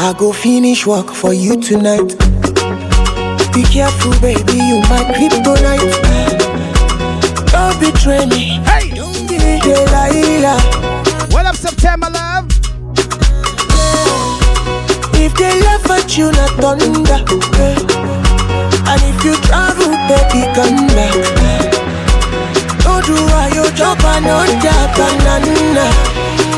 I 0.00 0.14
go 0.16 0.32
finish 0.32 0.86
work 0.86 1.10
for 1.10 1.34
you 1.34 1.60
tonight. 1.60 2.16
Be 3.52 3.62
careful, 3.64 4.12
baby, 4.20 4.54
you 4.54 4.80
my 4.88 5.04
kryptonite. 5.12 5.92
Don't 7.52 7.78
betray 7.80 8.24
me. 8.26 8.60
Hey. 8.64 8.94
Don't 8.94 9.28
be 9.28 9.36
Delilah. 9.60 10.58
What 11.32 11.44
up, 11.44 11.56
September 11.56 12.08
love? 12.10 12.57
If 15.28 15.34
they 15.34 15.60
laugh 15.60 15.90
at 15.90 16.16
you, 16.16 16.32
not 16.32 16.56
thunder. 16.56 17.20
eh. 17.60 17.76
And 18.88 19.00
if 19.04 19.20
you 19.20 19.36
travel, 19.44 19.92
baby, 20.08 20.40
come 20.56 20.88
back. 20.96 21.12
Don't 22.80 23.04
do 23.04 23.12
why 23.28 23.52
you 23.52 23.68
jump 23.76 24.02
and 24.04 24.24
not 24.24 24.48
banana. 24.96 25.84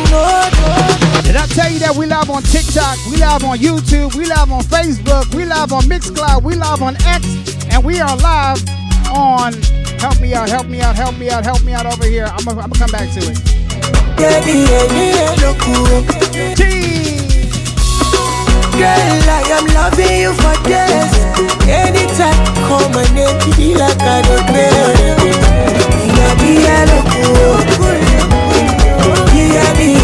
No, 0.06 0.22
no. 0.54 1.22
Did 1.26 1.34
I 1.34 1.46
tell 1.50 1.68
you 1.68 1.80
that 1.80 1.96
we 1.98 2.06
live 2.06 2.30
on 2.30 2.44
TikTok, 2.44 2.94
we 3.10 3.16
live 3.16 3.42
on 3.42 3.58
YouTube, 3.58 4.14
we 4.14 4.26
live 4.26 4.52
on 4.52 4.62
Facebook, 4.62 5.34
we 5.34 5.44
live 5.44 5.72
on 5.72 5.82
Mixcloud, 5.90 6.44
we 6.44 6.54
live 6.54 6.80
on 6.80 6.94
X, 7.02 7.26
and 7.74 7.82
we 7.84 7.98
are 7.98 8.16
live 8.18 8.62
on 9.10 9.52
Help 9.98 10.20
Me 10.20 10.32
Out, 10.32 10.48
Help 10.48 10.68
Me 10.68 10.80
Out, 10.80 10.94
Help 10.94 11.18
Me 11.18 11.28
Out, 11.28 11.42
Help 11.42 11.64
Me 11.64 11.72
Out 11.72 11.86
over 11.86 12.06
here. 12.06 12.26
I'm 12.30 12.44
gonna, 12.44 12.62
come 12.78 12.90
back 12.92 13.10
to 13.14 13.18
it. 13.18 13.36
Yeah, 14.20 14.38
yeah, 14.46 15.34
yeah. 16.38 17.09
Girl, 18.80 19.28
I 19.28 19.44
am 19.60 19.66
loving 19.76 20.16
you 20.24 20.32
for 20.40 20.56
this. 20.64 21.12
Anytime 21.68 22.40
call 22.64 22.88
my 22.96 23.04
name, 23.12 23.36
feel 23.52 23.76
like 23.76 24.00
I 24.00 24.22
don't 24.24 24.46
care. 24.48 24.96
Yeah, 26.16 26.32
yeah, 26.48 26.88
look 26.88 27.04
cool. 27.12 27.60
Yeah, 29.36 29.52
yeah, 29.52 29.99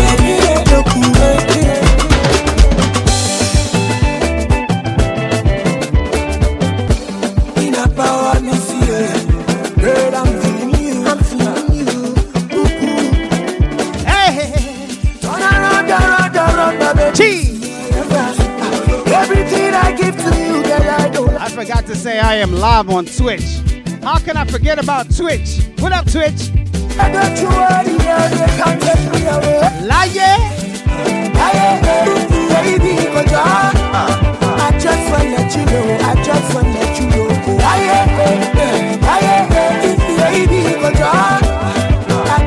say 22.06 22.20
I 22.20 22.36
am 22.36 22.52
live 22.52 22.88
on 22.88 23.04
Twitch. 23.04 23.58
How 24.00 24.18
can 24.20 24.36
I 24.36 24.44
forget 24.44 24.78
about 24.78 25.12
Twitch? 25.12 25.66
What 25.80 25.90
up, 25.90 26.08
Twitch? 26.08 26.52
I 26.98 27.10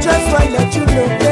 just 0.02 0.32
wanna 0.32 0.52
let 0.52 0.76
you 0.76 0.86
know, 0.86 1.29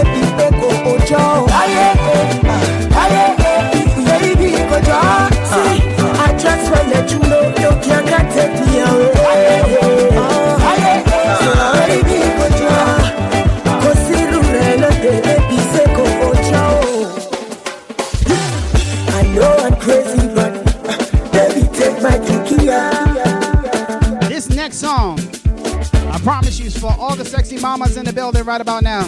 For 26.76 26.93
all 26.99 27.15
the 27.15 27.24
sexy 27.24 27.57
mamas 27.59 27.95
in 27.95 28.03
the 28.03 28.11
building 28.11 28.43
right 28.43 28.59
about 28.59 28.84
now. 28.84 29.03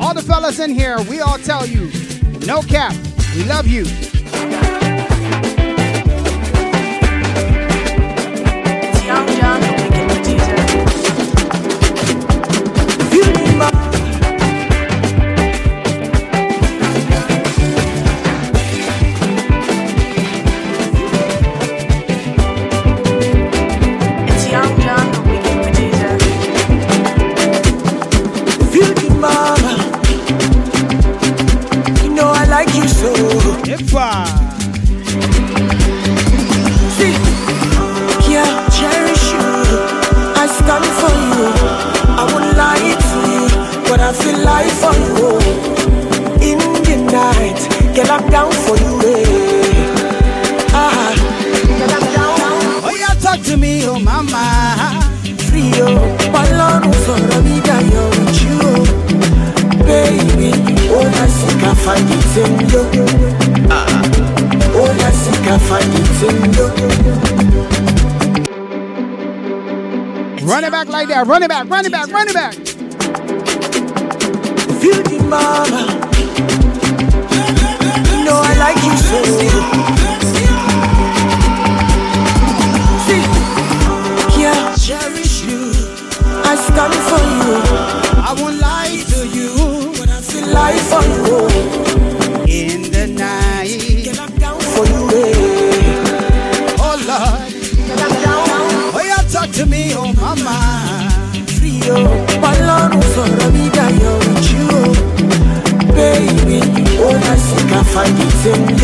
All 0.00 0.14
the 0.14 0.22
fellas 0.26 0.58
in 0.58 0.70
here, 0.70 0.96
we 1.02 1.20
all 1.20 1.38
tell 1.38 1.66
you, 1.66 1.90
no 2.46 2.62
cap, 2.62 2.94
we 3.34 3.44
love 3.44 3.66
you. 3.66 3.84
See, 36.96 37.12
yeah, 38.32 38.48
cherish 38.72 39.24
you. 39.36 39.52
I 40.34 40.46
stand 40.48 40.86
for 41.00 41.12
you. 41.28 41.44
I 42.16 42.24
won't 42.32 42.56
lie 42.56 42.96
to 42.96 43.18
you, 43.32 43.44
but 43.88 44.00
I 44.00 44.12
feel 44.14 44.38
like 44.40 44.72
for 44.80 44.94
you. 44.96 45.28
In 46.40 46.58
the 46.86 46.96
night, 47.12 47.60
girl, 47.94 48.10
I'm 48.12 48.24
down 48.30 48.52
for 48.64 48.76
you. 48.78 48.94
Eh. 49.12 50.72
Ah, 50.72 51.12
girl, 51.78 51.92
I'm 51.96 52.06
down. 52.16 52.40
oh 52.88 52.96
yeah, 52.98 53.14
talk 53.20 53.42
to 53.44 53.56
me, 53.58 53.84
oh 53.86 53.98
mama. 53.98 54.44
free 55.46 55.72
o 55.82 55.88
ọlọ́run 56.40 56.94
sọ̀rọ̀ 57.04 57.40
mi 57.44 57.56
dayọ̀ 57.66 58.04
with 58.14 58.40
you 58.44 58.58
o 58.70 58.74
baby 59.88 60.50
ó 60.96 61.00
yà 61.14 61.24
sí 61.36 61.48
ká 61.60 61.70
fàyè 61.84 62.18
tí 62.32 62.42
ń 62.50 62.56
yó 62.72 62.82
Run 70.42 70.64
it 70.64 70.72
back 70.72 70.88
like 70.88 71.06
that, 71.08 71.24
run 71.26 71.44
it 71.44 71.48
back, 71.48 71.70
run 71.70 71.86
it 71.86 71.92
back, 71.92 72.08
run 72.08 72.28
it 72.28 72.34
back. 72.34 72.54
Feel 74.80 75.02
the 75.04 75.24
mama. 75.28 75.95
Sí 107.34 107.58
ká 107.70 107.80
fàyè 107.92 108.26
tí 108.40 108.50
ń. 108.56 108.76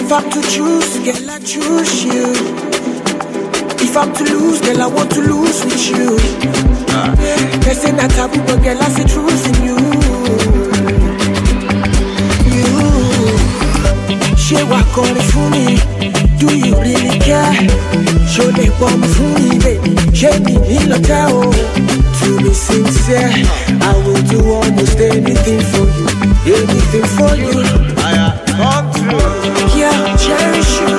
If 0.00 0.12
I'm 0.12 0.30
to 0.30 0.40
choose, 0.52 0.98
girl, 1.04 1.30
I 1.30 1.38
choose 1.40 2.04
you. 2.04 2.26
If 3.80 3.96
I'm 3.96 4.12
to 4.12 4.24
lose, 4.24 4.60
girl, 4.60 4.82
I 4.82 4.86
want 4.86 5.10
to 5.12 5.20
lose 5.22 5.64
with 5.64 5.90
you. 5.90 6.18
They 7.64 7.74
say 7.74 7.92
not 7.92 8.10
taboo, 8.10 8.40
but 8.46 8.62
girl, 8.62 8.78
I 8.82 8.88
see 8.90 9.04
truth 9.04 9.46
in 9.48 9.64
you. 9.64 9.78
You, 12.54 12.68
ṣé 14.44 14.62
wà 14.70 14.80
kọrin 14.94 15.22
fún 15.30 15.50
mi? 15.50 15.64
Do 16.44 16.54
you 16.58 16.76
really 16.76 17.18
care? 17.20 17.56
Lè 18.56 18.66
pọ̀ 18.78 18.90
mi 19.00 19.06
fún 19.14 19.30
mi, 19.42 19.58
baby? 19.64 19.90
Ṣé 20.18 20.30
mi 20.44 20.54
nílò 20.68 20.98
tẹ́ 21.08 21.32
o? 21.38 21.40
To 22.18 22.26
be 22.42 22.52
sincere, 22.66 23.32
I 23.90 23.92
will 24.04 24.22
do 24.32 24.38
almost 24.56 24.98
anything 25.12 25.62
for 25.72 25.86
you, 25.96 26.06
anything 26.58 27.06
for 27.16 27.32
you. 27.42 27.54
I 28.08 28.12
come 28.58 28.86
true. 28.96 29.30
Yeah, 29.80 29.98
cherish 30.22 30.72
you. 30.82 30.98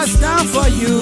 I 0.00 0.02
stand 0.14 0.46
for 0.54 0.68
you. 0.80 0.96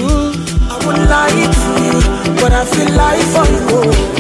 I 0.73 0.77
would 0.85 1.01
lie 1.13 1.47
to 1.59 1.71
you, 1.87 1.99
but 2.41 2.53
I 2.61 2.63
feel 2.73 2.91
like 3.03 3.25
for 3.35 3.47
you. 3.57 4.20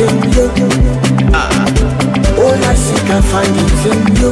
In 0.00 0.32
you. 0.32 0.46
All 2.42 2.60
I 2.64 2.74
seek, 2.74 3.10
I 3.10 3.20
find 3.30 3.56
it 3.64 3.84
in 3.90 4.00
you. 4.20 4.30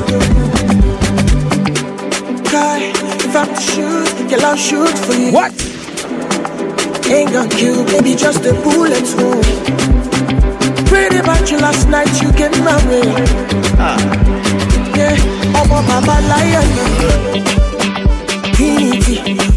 Cry, 2.49 2.93
if 3.25 3.37
I'm 3.37 3.49
to 3.55 3.61
shoot, 3.61 4.31
girl, 4.31 4.45
I'll 4.47 4.57
shoot 4.57 4.99
for 4.99 5.15
you. 5.15 5.33
What? 5.33 5.53
Ain't 7.11 7.33
gonna 7.33 7.49
kill, 7.49 7.85
baby, 7.85 8.15
just 8.15 8.45
a 8.45 8.53
bullet 8.63 9.07
wound. 9.17 9.45
Prayed 10.89 11.15
about 11.15 11.51
you 11.51 11.59
last 11.59 11.89
night, 11.89 12.11
you 12.23 12.33
get 12.33 12.53
married. 12.65 13.29
Ah. 13.79 13.99
Yeah, 14.97 15.17
I'm 15.55 15.71
a 15.71 16.19
lion. 16.29 16.69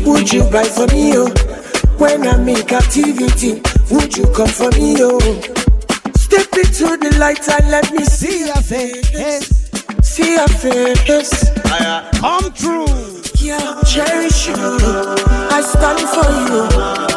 Would 0.05 0.31
you 0.31 0.43
buy 0.51 0.63
for 0.63 0.87
me, 0.87 1.13
oh? 1.17 1.29
When 1.97 2.27
I'm 2.27 2.47
in 2.47 2.65
captivity, 2.65 3.61
would 3.91 4.15
you 4.15 4.25
come 4.33 4.47
for 4.47 4.69
me, 4.71 4.95
oh? 4.99 5.54
Step 6.95 7.11
the 7.11 7.19
light 7.19 7.49
and 7.49 7.69
let 7.71 7.91
me 7.91 8.05
see 8.05 8.45
your 8.45 8.61
face. 8.63 9.67
See 10.01 10.35
your 10.35 10.47
face. 10.47 11.51
I 11.65 12.07
come 12.15 12.53
true. 12.53 12.87
Yeah, 13.35 13.81
cherish 13.83 14.47
you. 14.47 14.55
I 14.55 15.59
stand 15.59 15.99
for 16.07 16.23
you. 16.47 16.63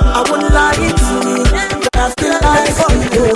I 0.02 0.26
won't 0.28 0.52
lie 0.52 0.74
to 0.74 0.82
you. 1.30 1.44
But 1.78 1.94
I 1.94 2.10
feel 2.18 2.34
like 2.42 2.74
for 2.74 2.90
you. 3.14 3.30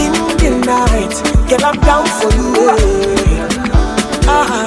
In 0.00 0.12
the 0.40 0.50
night, 0.64 1.14
get 1.50 1.62
I'm 1.62 1.76
down 1.80 2.06
for 2.16 2.32
you. 2.32 2.56
Ah, 4.24 4.64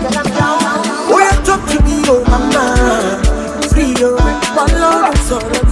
girl, 0.00 0.18
I'm 0.18 0.28
down. 0.38 0.62
Oh, 1.10 1.18
you 1.18 1.34
talk 1.44 1.66
to 1.70 1.82
me, 1.82 2.04
oh 2.06 2.22
mama. 2.30 2.62
Free, 3.70 3.94
oh, 3.98 4.14
one 4.54 4.72
love, 4.80 5.18
sorrow, 5.18 5.50
sorrow. 5.50 5.65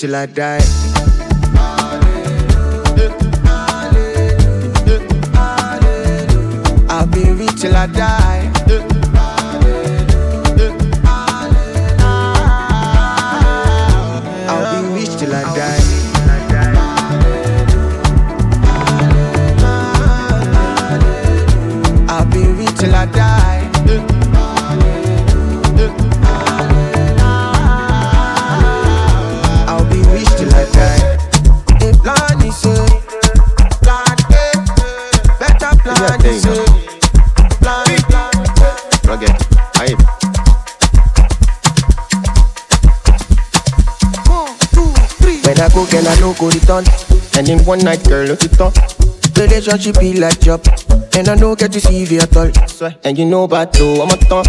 Till 0.00 0.14
I 0.14 0.24
die. 0.24 0.60
I'll 6.88 7.06
be 7.06 7.30
rich 7.32 7.60
till 7.60 7.76
I 7.76 7.86
die. 7.86 8.19
Return. 46.70 46.84
And 47.36 47.48
in 47.48 47.64
one 47.64 47.80
night, 47.80 48.06
girl, 48.08 48.26
look 48.26 48.42
it 48.42 48.60
up. 48.60 48.74
Relationship 49.36 49.98
be 49.98 50.20
like 50.20 50.40
job, 50.40 50.62
and 51.14 51.28
I 51.28 51.34
no 51.34 51.56
get 51.56 51.72
to 51.72 51.80
see 51.80 52.04
you 52.04 52.20
at 52.20 52.36
all. 52.36 52.50
And 53.04 53.16
you 53.16 53.24
know 53.24 53.44
about 53.44 53.72
though, 53.72 54.02
I'm 54.02 54.10
a 54.10 54.16
ton. 54.16 54.44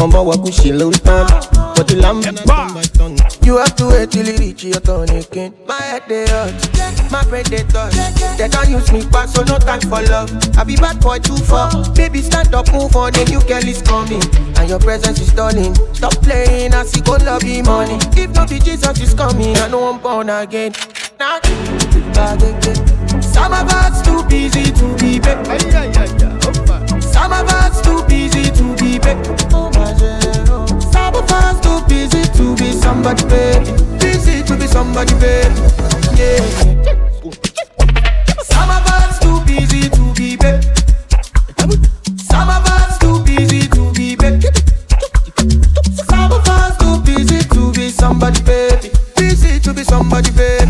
I'm 0.00 0.10
a 0.10 0.18
wakushi 0.18 0.76
low 0.76 0.90
ton. 0.90 1.26
But 1.76 1.86
the 1.86 1.96
lamb, 2.02 2.22
you 3.44 3.58
have 3.58 3.76
to 3.76 3.86
wait 3.86 4.10
till 4.10 4.26
it 4.26 4.40
reach 4.40 4.64
your 4.64 4.80
turn 4.80 5.10
again. 5.10 5.54
My 5.66 5.80
head 5.80 6.02
they 6.08 6.26
hurt, 6.26 6.54
my 7.12 7.22
brain 7.24 7.44
they 7.48 7.62
touch. 7.62 7.94
They 8.38 8.48
don't 8.48 8.68
use 8.68 8.90
me 8.90 9.06
back, 9.06 9.28
so 9.28 9.44
no 9.44 9.58
time 9.58 9.80
for 9.82 10.02
love. 10.02 10.34
I 10.58 10.64
be 10.64 10.74
bad 10.76 11.00
boy 11.00 11.20
too 11.20 11.36
far. 11.36 11.70
Baby, 11.94 12.20
stand 12.20 12.54
up, 12.54 12.72
move 12.72 12.96
on, 12.96 13.14
a 13.14 13.24
new 13.26 13.40
girl 13.42 13.62
is 13.62 13.82
coming. 13.82 14.22
And 14.58 14.68
your 14.68 14.80
presence 14.80 15.20
is 15.20 15.30
stalling. 15.30 15.74
Stop 15.94 16.14
playing, 16.22 16.74
I 16.74 16.82
see 16.84 17.02
go 17.02 17.16
love 17.22 17.44
you 17.44 17.62
money. 17.62 17.98
If 18.18 18.34
not 18.34 18.50
be 18.50 18.58
Jesus 18.58 18.98
is 19.00 19.14
coming, 19.14 19.56
I 19.58 19.68
know 19.68 19.92
I'm 19.92 20.00
born 20.00 20.28
again. 20.28 20.72
Back 21.18 21.44
again. 21.46 23.22
Some 23.22 23.52
of 23.52 23.68
us 23.68 24.02
too 24.02 24.22
busy 24.28 24.72
to 24.72 24.96
be 24.98 25.18
back. 25.20 25.44
Some 27.02 27.32
of 27.32 27.48
us 27.48 27.80
too 27.82 28.02
busy 28.08 28.50
to 28.50 28.76
be 28.76 28.98
back. 28.98 29.24
Some 30.92 31.14
of 31.14 31.30
us 31.30 31.60
too 31.60 31.80
busy 31.88 32.22
to 32.38 32.56
be 32.56 32.72
somebody, 32.72 33.24
baby. 33.28 33.70
Busy 33.98 34.42
to 34.44 34.56
be 34.56 34.66
somebody, 34.66 35.14
baby. 35.14 35.54
Yeah. 36.16 36.40
Some 38.42 38.70
of 38.70 38.86
us 38.86 39.18
too 39.20 39.40
busy 39.46 39.88
to 39.90 40.12
be 40.14 40.36
back. 40.36 40.62
Some 42.30 42.48
of 42.48 42.66
us 42.66 42.98
too 42.98 43.22
busy 43.24 43.68
to 43.68 43.92
be 43.92 44.16
back. 44.16 44.42
Some 46.08 46.32
of 46.32 46.48
us 46.48 46.76
too 46.78 47.00
busy 47.02 47.38
to 47.48 47.72
be 47.72 47.90
somebody, 47.90 48.40
baby. 48.42 48.90
Busy 49.16 49.60
to 49.60 49.72
be 49.72 49.84
somebody, 49.84 50.30
baby. 50.32 50.63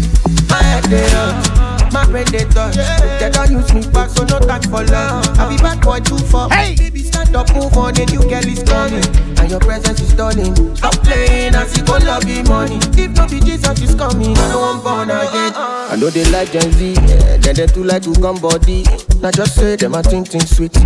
My 0.84 0.90
head 0.90 1.48
they 1.50 1.64
my 1.94 2.04
brain 2.06 2.26
they 2.32 2.44
touch. 2.46 2.74
They 2.74 3.30
don't 3.30 3.50
use 3.50 3.72
me 3.72 3.80
back, 3.92 4.10
so 4.10 4.24
no 4.24 4.38
time 4.40 4.62
for 4.62 4.82
love. 4.84 5.38
I 5.38 5.48
be 5.48 5.56
bad 5.62 5.80
boy 5.80 6.00
too 6.00 6.18
far. 6.18 6.50
Hey, 6.50 6.74
baby, 6.74 7.00
stand 7.02 7.36
up, 7.36 7.54
move 7.54 7.76
on, 7.76 7.96
a 7.96 8.04
new 8.06 8.20
girl 8.20 8.44
is 8.44 8.62
coming, 8.64 9.04
and 9.38 9.50
your 9.50 9.60
presence 9.60 10.00
is 10.00 10.10
stunning. 10.10 10.54
Stop 10.74 10.94
playing, 11.04 11.54
I 11.54 11.66
see 11.66 11.82
go 11.82 11.98
love 11.98 12.28
you 12.28 12.42
money. 12.44 12.78
If 12.98 13.16
not 13.16 13.30
be 13.30 13.40
Jesus 13.40 13.80
is 13.80 13.94
coming, 13.94 14.36
I 14.36 14.48
know 14.48 14.62
I'm 14.74 14.82
born 14.82 15.10
again. 15.10 15.52
I 15.54 15.96
know 15.98 16.10
they 16.10 16.24
like 16.30 16.50
Gen 16.50 16.72
Z, 16.72 16.92
yeah, 16.92 17.36
then 17.38 17.54
they 17.54 17.66
too 17.66 17.84
like 17.84 18.02
to 18.02 18.12
come 18.14 18.40
body. 18.40 18.84
Now 19.20 19.30
just 19.30 19.54
say 19.54 19.76
them 19.76 19.94
I 19.94 20.02
think 20.02 20.28
things 20.28 20.54
sweet. 20.56 20.76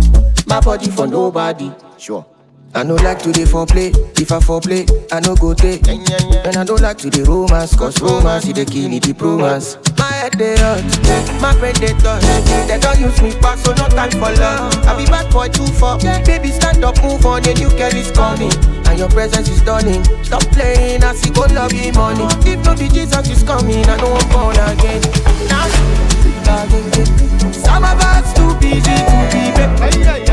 My 0.47 0.61
body 0.61 0.89
for 0.91 1.07
nobody, 1.07 1.71
sure. 1.97 2.25
I 2.75 2.83
no 2.83 2.95
like 2.95 3.19
to 3.23 3.31
dey 3.31 3.43
foreplay. 3.45 3.89
If 4.19 4.31
I 4.31 4.39
foreplay, 4.39 4.85
I 5.11 5.19
no 5.21 5.35
go 5.35 5.53
take. 5.53 5.87
And 5.87 6.55
I 6.55 6.63
don't 6.63 6.81
like 6.81 6.97
to 6.99 7.09
dey 7.09 7.23
romance, 7.23 7.75
cause 7.75 7.99
romance 8.01 8.45
is 8.47 8.53
the 8.53 8.65
kill 8.65 8.93
it, 8.93 9.03
the 9.03 9.13
romance. 9.13 9.77
My 9.97 10.05
head 10.11 10.33
they 10.33 10.55
hurt, 10.57 10.83
my 11.41 11.57
brain 11.57 11.73
they 11.81 11.93
touch. 11.99 12.21
They 12.67 12.79
don't 12.79 12.99
use 12.99 13.21
me 13.21 13.31
back, 13.41 13.57
so 13.57 13.73
no 13.73 13.87
time 13.89 14.11
for 14.11 14.31
love. 14.39 14.73
I 14.85 14.95
be 14.97 15.05
bad 15.09 15.31
boy 15.33 15.49
too 15.49 15.65
far. 15.67 15.97
Baby, 15.99 16.49
stand 16.51 16.83
up, 16.85 17.01
move 17.03 17.25
on, 17.25 17.41
the 17.41 17.53
new 17.55 17.69
girl 17.73 17.93
is 17.95 18.11
coming. 18.11 18.53
And 18.87 18.97
your 18.99 19.09
presence 19.09 19.49
is 19.49 19.59
stunning. 19.59 20.03
Stop 20.23 20.43
playing, 20.53 21.03
I 21.03 21.13
see 21.15 21.31
go 21.31 21.41
love 21.51 21.73
you 21.73 21.91
money. 21.93 22.25
If 22.45 22.63
no 22.65 22.75
be 22.75 22.87
Jesus 22.87 23.27
is 23.29 23.43
coming, 23.43 23.83
I 23.85 23.97
don't 23.97 24.11
want 24.11 24.29
born 24.31 24.55
again. 24.55 25.01
Now, 25.49 25.65
some 27.51 27.83
of 27.83 27.97
us 27.97 28.33
too 28.37 28.53
busy 28.61 28.81
to 28.93 29.19
be 29.33 29.51
babe. 29.57 30.28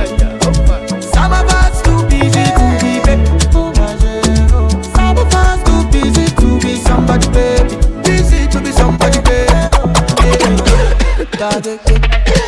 da 11.32 11.50
da 11.50 11.76
da 11.84 12.45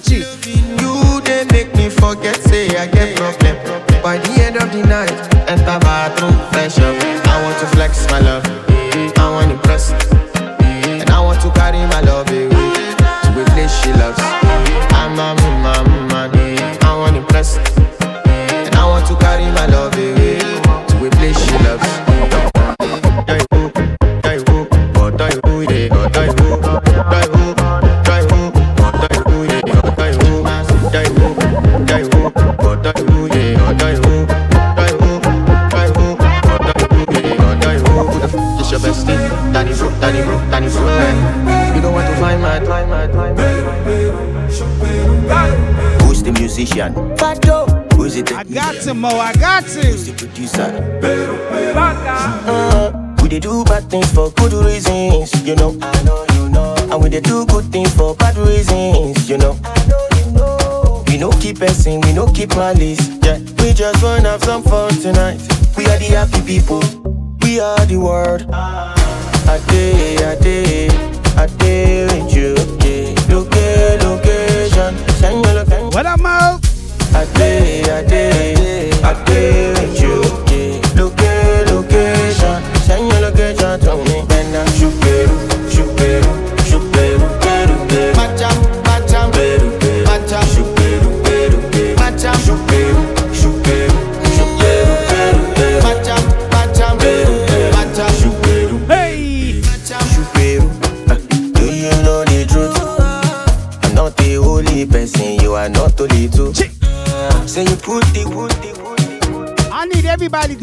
Versace. 0.00 0.37
What 75.98 76.06
up, 76.06 76.20
Mo? 76.20 76.60
A 77.18 77.26
day, 77.34 77.82
a 77.82 78.08
day, 78.08 78.90
a 79.02 79.24
day 79.26 79.77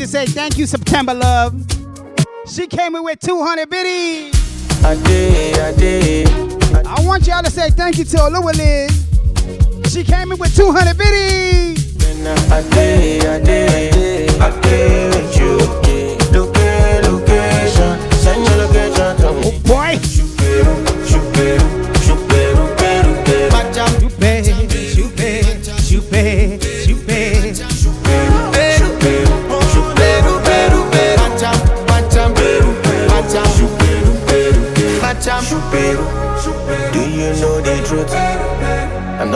to 0.06 0.12
say 0.12 0.26
thank 0.28 0.58
you, 0.58 0.68
September 0.68 1.14
Love. 1.16 1.54
She 2.48 2.68
came 2.68 2.96
in 2.96 3.04
with 3.04 3.20
200 3.22 3.68
biddies. 3.70 4.36
A 4.86 4.96
day, 5.04 5.52
a 5.54 5.76
day. 5.76 6.26
I 6.86 7.04
want 7.04 7.26
y'all 7.26 7.42
to 7.42 7.50
say 7.50 7.72
thank 7.72 7.98
you 7.98 8.06
to 8.06 8.18
Olua 8.18 8.54
Liz. 8.56 9.92
She 9.92 10.04
came 10.04 10.32
in 10.32 10.38
with 10.38 10.56
200 10.56 10.96
biddies. 10.98 11.96
A 12.52 12.62
day, 12.70 13.18
a 13.20 13.44
day, 13.44 14.28
a 14.28 14.62
day 14.62 15.08
with 15.10 15.38
you. 15.40 15.65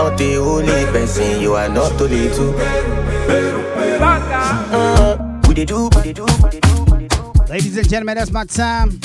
Not 0.09 0.17
the 0.17 0.37
only 0.37 0.85
person, 0.85 1.39
you 1.39 1.53
are 1.53 1.69
not. 1.69 1.91
Uh. 4.71 5.17
Ladies 7.47 7.77
and 7.77 7.87
gentlemen, 7.87 8.17
that's 8.17 8.31
my 8.31 8.43
time. 8.45 8.99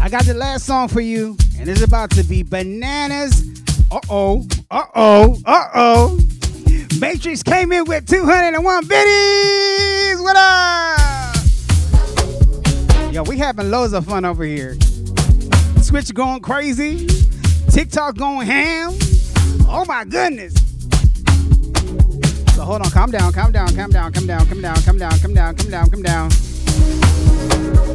I 0.00 0.08
got 0.08 0.22
the 0.22 0.34
last 0.34 0.66
song 0.66 0.86
for 0.86 1.00
you, 1.00 1.36
and 1.58 1.68
it's 1.68 1.82
about 1.82 2.12
to 2.12 2.22
be 2.22 2.44
bananas. 2.44 3.42
Uh 3.90 3.98
oh, 4.08 4.46
uh 4.70 4.84
oh, 4.94 5.36
uh 5.46 5.68
oh. 5.74 6.20
Matrix 7.00 7.42
came 7.42 7.72
in 7.72 7.84
with 7.84 8.06
201 8.06 8.86
biddies. 8.86 10.20
What 10.20 10.36
up? 10.36 11.36
Yo, 13.12 13.24
we 13.24 13.36
having 13.36 13.68
loads 13.68 13.94
of 13.94 14.06
fun 14.06 14.24
over 14.24 14.44
here. 14.44 14.76
Twitch 15.84 16.14
going 16.14 16.40
crazy. 16.40 17.08
TikTok 17.68 18.16
going 18.16 18.46
ham. 18.46 18.96
Oh 19.74 19.86
my 19.86 20.04
goodness. 20.04 20.52
So 22.54 22.62
hold 22.62 22.82
on, 22.82 22.90
calm 22.90 23.10
down, 23.10 23.32
calm 23.32 23.52
down, 23.52 23.74
calm 23.74 23.90
down, 23.90 24.12
calm 24.12 24.26
down, 24.26 24.44
calm 24.46 24.60
down, 24.60 24.76
calm 24.82 24.98
down, 24.98 25.18
calm 25.18 25.34
down, 25.34 25.56
calm 25.56 25.70
down, 25.70 25.90
calm 25.90 26.02
down. 26.02 26.30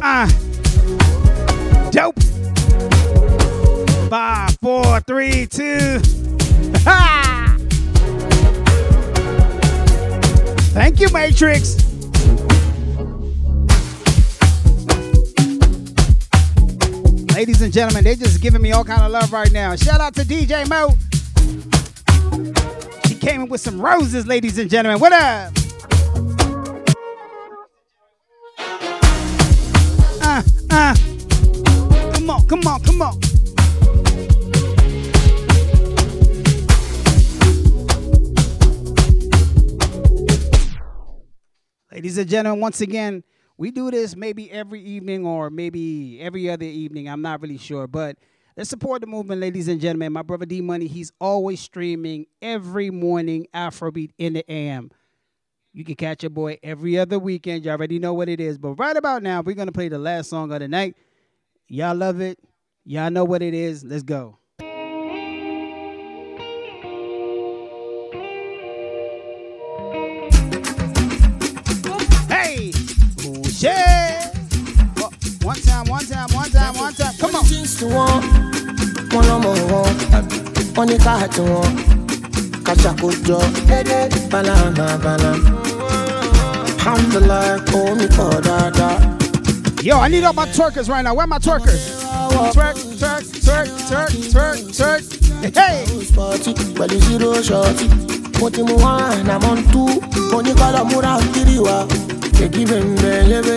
Ah. 0.02 0.26
Uh, 0.26 1.90
dope. 1.92 2.20
Five, 4.10 4.56
four, 4.60 5.00
three, 5.02 5.46
two. 5.46 6.00
Ha! 6.78 7.56
Thank 10.74 10.98
you, 10.98 11.08
Matrix. 11.12 11.88
ladies 17.38 17.62
and 17.62 17.72
gentlemen, 17.72 18.02
they 18.02 18.16
just 18.16 18.42
giving 18.42 18.60
me 18.60 18.72
all 18.72 18.82
kind 18.82 19.00
of 19.00 19.12
love 19.12 19.32
right 19.32 19.52
now. 19.52 19.76
Shout 19.76 20.00
out 20.00 20.12
to 20.16 20.22
DJ 20.22 20.68
Mo. 20.68 20.96
He 23.08 23.14
came 23.14 23.42
in 23.42 23.48
with 23.48 23.60
some 23.60 23.80
roses, 23.80 24.26
ladies 24.26 24.58
and 24.58 24.68
gentlemen. 24.68 25.00
What 25.00 25.12
up? 25.12 25.52
Uh, 30.20 30.42
uh. 30.70 30.94
Come 32.12 32.30
on, 32.30 32.46
come 32.46 32.66
on, 32.66 32.82
come 32.82 33.02
on. 33.02 33.18
Ladies 41.90 42.18
and 42.18 42.28
gentlemen, 42.28 42.60
once 42.60 42.80
again, 42.80 43.24
we 43.56 43.70
do 43.70 43.90
this 43.90 44.14
maybe 44.14 44.52
every 44.52 44.80
evening 44.82 45.26
or 45.26 45.50
maybe 45.50 46.20
every 46.20 46.48
other 46.50 46.64
evening. 46.66 47.08
I'm 47.08 47.22
not 47.22 47.40
really 47.40 47.58
sure, 47.58 47.86
but 47.86 48.16
let's 48.58 48.68
support 48.68 49.00
the 49.00 49.06
movement, 49.06 49.40
ladies 49.40 49.68
and 49.68 49.80
gentlemen. 49.80 50.12
My 50.12 50.22
brother 50.22 50.44
D 50.44 50.60
Money, 50.60 50.88
he's 50.88 51.12
always 51.20 51.60
streaming 51.60 52.26
every 52.42 52.90
morning 52.90 53.46
Afrobeat 53.54 54.10
in 54.18 54.32
the 54.32 54.52
AM. 54.52 54.90
You 55.72 55.84
can 55.84 55.94
catch 55.94 56.24
your 56.24 56.30
boy 56.30 56.58
every 56.62 56.98
other 56.98 57.20
weekend. 57.20 57.64
You 57.64 57.70
already 57.70 58.00
know 58.00 58.12
what 58.14 58.28
it 58.28 58.40
is. 58.40 58.58
But 58.58 58.72
right 58.72 58.96
about 58.96 59.22
now, 59.22 59.42
we're 59.42 59.54
gonna 59.54 59.70
play 59.70 59.88
the 59.88 59.98
last 59.98 60.28
song 60.28 60.52
of 60.52 60.58
the 60.58 60.66
night. 60.66 60.96
Y'all 61.68 61.94
love 61.94 62.20
it. 62.20 62.40
Y'all 62.84 63.10
know 63.10 63.24
what 63.24 63.42
it 63.42 63.54
is. 63.54 63.84
Let's 63.84 64.02
go. 64.02 64.38
Hey, 72.28 72.72
oh 73.20 73.44
shit. 73.44 74.34
Oh, 74.98 75.10
One 75.42 75.60
time, 75.60 75.86
one 75.86 76.04
time, 76.06 76.28
one 76.32 76.50
time, 76.50 76.74
one 76.74 76.94
time. 76.94 77.14
Come 77.18 77.36
on. 77.36 78.47
Jeans 79.22 79.42
to 79.42 79.42
one, 79.42 79.42
one 79.42 79.42
lọmọ 79.42 79.52
wọn, 79.70 79.94
wọn 80.76 80.86
ní 80.88 80.96
káàtì 81.04 81.42
wọn, 81.42 81.70
kàṣàkójọ, 82.64 83.38
balama 84.30 84.98
balama. 85.04 85.50
Alhamdulillah, 86.86 87.58
kò 87.72 87.94
mí 87.98 88.06
pọ̀ 88.16 88.40
dáadáa. 88.42 88.98
Yo, 89.82 89.96
I 90.00 90.08
need 90.08 90.24
all 90.24 90.32
my 90.32 90.46
twerkers 90.46 90.88
right 90.88 91.02
now. 91.02 91.14
Where 91.14 91.26
my 91.26 91.38
twerkers? 91.38 92.02
Twerk, 92.52 92.76
twerk, 92.98 93.22
twerk, 93.44 93.68
twerk, 93.88 94.10
twerk, 94.32 94.58
twerk. 94.76 95.02
Hey! 95.56 95.84
Spọ̀tì 95.86 96.52
pẹ̀lú 96.78 96.98
zero 97.08 97.32
ṣọ́ọ̀tì. 97.48 97.86
Mo 98.40 98.50
ti 98.50 98.62
mú 98.62 98.74
one, 98.82 99.30
I'm 99.30 99.44
on 99.44 99.62
two. 99.72 100.00
Mo 100.30 100.42
ní 100.42 100.52
kọ́lọ̀ 100.54 100.84
múra 100.90 101.18
kiri 101.34 101.58
wa. 101.58 101.86
Èkì 102.44 102.64
bẹ̀m̀bẹ̀ 102.70 103.22
yébé. 103.30 103.56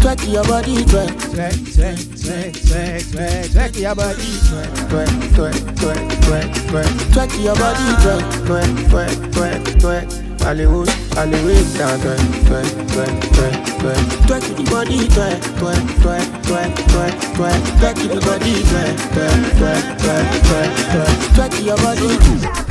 Twerk 0.00 0.26
your 0.26 0.44
body, 0.44 0.84
twerk. 0.84 1.20
Twerk, 1.60 1.84
twerk, 1.92 2.24
twerk, 2.24 2.56
twerk, 2.70 3.02
twerk, 3.12 3.46
twerk 3.52 3.76
your 3.76 3.94
body. 3.94 4.24
Twerk, 4.48 4.72
twerk, 4.88 5.12
twerk, 5.36 5.60
twerk, 5.76 6.52
twerk. 6.66 6.90
Twerk 7.12 7.32
your 7.44 7.54
body, 7.56 7.88
twerk. 8.00 8.24
Twerk, 8.46 8.72
twerk, 8.88 9.16
twerk, 9.32 9.64
twerk. 9.80 10.06
Hollywood, 10.40 10.88
Hollywood 11.12 11.66
down, 11.76 12.00
twerk, 12.00 12.24
twerk, 12.48 12.70
twerk, 12.88 13.14
twerk, 13.34 13.56
twerk. 13.80 14.04
Twerk 14.26 14.44
the 14.56 14.64
body, 14.70 15.00
twerk, 15.08 15.40
twerk, 15.60 15.84
twerk, 16.00 16.26
twerk, 16.42 16.72
twerk, 16.88 17.14
twerk. 17.36 17.60
Twerk 17.80 17.96
the 18.08 18.20
body, 18.24 18.54
twerk, 18.64 18.96
twerk, 19.12 19.42
twerk, 19.60 19.84
twerk, 20.00 20.26
twerk, 20.40 20.72
twerk. 20.88 21.14
Twerk 21.36 21.54
your 21.64 21.76
body. 21.76 22.69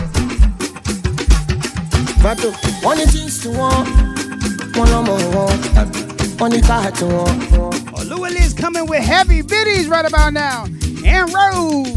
Vato, 2.23 2.49
wọ́n 2.83 2.95
ní 2.99 3.05
jeans 3.13 3.35
tí 3.41 3.47
wọ́n, 3.57 3.79
wọ́n 4.75 4.87
lọ́mọ 4.93 5.13
wọn, 5.35 5.53
wọ́n 6.39 6.49
ní 6.53 6.59
káàtì 6.67 7.05
wọn. 7.13 7.31
Louis 8.09 8.35
is 8.45 8.53
coming 8.53 8.85
with 8.91 9.03
heavy 9.03 9.41
biddies 9.41 9.87
right 9.87 10.05
about 10.05 10.33
now. 10.33 10.65
And 11.05 11.27
Rose. 11.33 11.95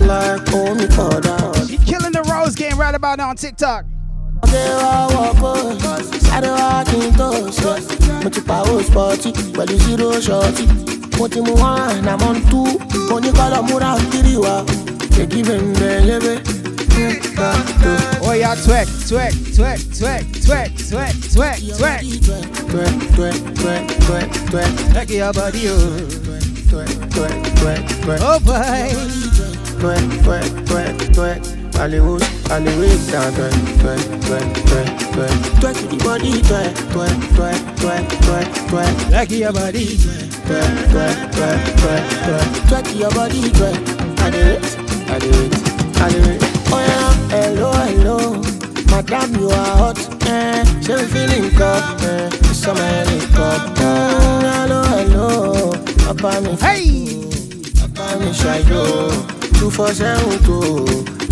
Like 0.00 0.44
dáa. 0.46 1.68
She 1.68 1.76
killing 1.78 2.12
the 2.12 2.22
Rose 2.32 2.54
game 2.54 2.78
right 2.78 2.94
about 2.94 3.18
now 3.18 3.28
on 3.30 3.36
TikTok. 3.36 3.84
Ọdẹ 4.42 4.64
wa 4.82 4.94
wọ̀kọ̀, 5.14 6.20
sáré 6.26 6.50
wa 6.58 6.84
kí 6.88 6.96
n 6.96 7.12
tó 7.18 7.28
ṣe. 7.58 7.72
Mo 8.22 8.30
ti 8.30 8.40
pa 8.40 8.62
ó 8.62 8.80
spọ́tì 8.88 9.30
pẹ̀lú 9.56 9.76
zero 9.84 10.08
ṣọ́ọ̀tì. 10.26 10.64
Mo 11.18 11.28
ti 11.28 11.40
mú 11.40 11.52
one, 11.60 12.08
I'm 12.08 12.22
on 12.28 12.36
two. 12.50 12.78
Mo 13.08 13.16
ní 13.20 13.30
kọ́lọ̀ 13.38 13.62
múra 13.68 13.90
kiri 14.12 14.36
wa. 14.44 14.54
Èkì 15.22 15.40
bẹ̀m̀bẹ̀ 15.48 16.00
yébé. 16.08 16.34
Oh 16.98 18.32
yeah, 18.32 18.54
twerk, 18.56 18.88
twerk, 19.04 19.34
twerk, 19.52 19.80
twerk, 19.92 20.24
twerk, 20.32 20.72
twerk, 20.88 21.12
twerk, 21.28 21.60
twerk. 21.76 22.00
Twerk, 22.72 22.96
twerk, 23.12 23.36
twerk, 23.54 23.86
twerk, 24.00 24.30
twerk. 24.48 24.72
Twerk 24.92 25.10
your 25.10 25.32
body, 25.34 25.68
oh. 25.68 25.76
Twerk, 26.70 26.90
twerk, 27.12 27.36
twerk, 27.60 27.84
twerk. 28.00 28.20
Oh 28.22 28.40
boy. 28.40 28.88
Twerk, 29.76 30.08
twerk, 30.24 30.48
twerk, 30.64 30.96
twerk. 31.12 31.40
Hollywood, 31.76 32.22
Hollywood 32.48 33.00
down, 33.12 33.32
twerk, 33.34 33.52
twerk, 33.76 34.04
twerk, 34.24 34.48
twerk, 34.64 34.90
twerk. 35.12 35.36
Twerk 35.60 35.76
the 35.90 35.96
body, 36.02 36.40
twerk, 36.48 36.72
twerk, 36.96 37.16
twerk, 37.36 37.60
twerk, 37.76 38.06
twerk, 38.24 38.48
twerk. 38.72 38.94
Twerk 39.12 39.30
your 39.38 39.52
body. 39.52 39.86
Twerk, 40.48 40.72
twerk, 40.88 41.18
twerk, 41.36 41.60
twerk, 41.76 42.04
twerk. 42.24 42.48
Twerk 42.68 42.88
your 42.98 43.10
body, 43.10 43.42
twerk. 43.52 43.76
I 44.18 44.30
do 44.30 44.38
it, 44.38 44.64
I 45.10 45.18
do 45.18 45.28
it, 45.28 45.65
I 46.00 46.08
do 46.10 46.18
it. 46.30 46.42
Oh 46.72 46.80
yeah, 46.80 47.12
hello, 47.30 47.70
hello. 47.72 48.18
Madam, 48.90 49.34
you 49.36 49.48
are 49.50 49.76
hot, 49.76 49.98
eh? 50.26 50.64
She 50.80 50.94
feeling 51.12 51.50
cup, 51.52 52.00
eh? 52.02 52.30
On 52.66 52.76
helicopter. 52.76 53.82
Mm, 53.82 54.42
hello, 54.42 54.82
hello. 54.82 55.72
Papa 56.04 56.40
me, 56.40 56.56
hey. 56.56 56.82
Papa 57.78 58.18
me. 58.18 58.32
Two 59.58 59.70
four 59.70 59.92
seven 59.92 60.42
two. 60.42 60.84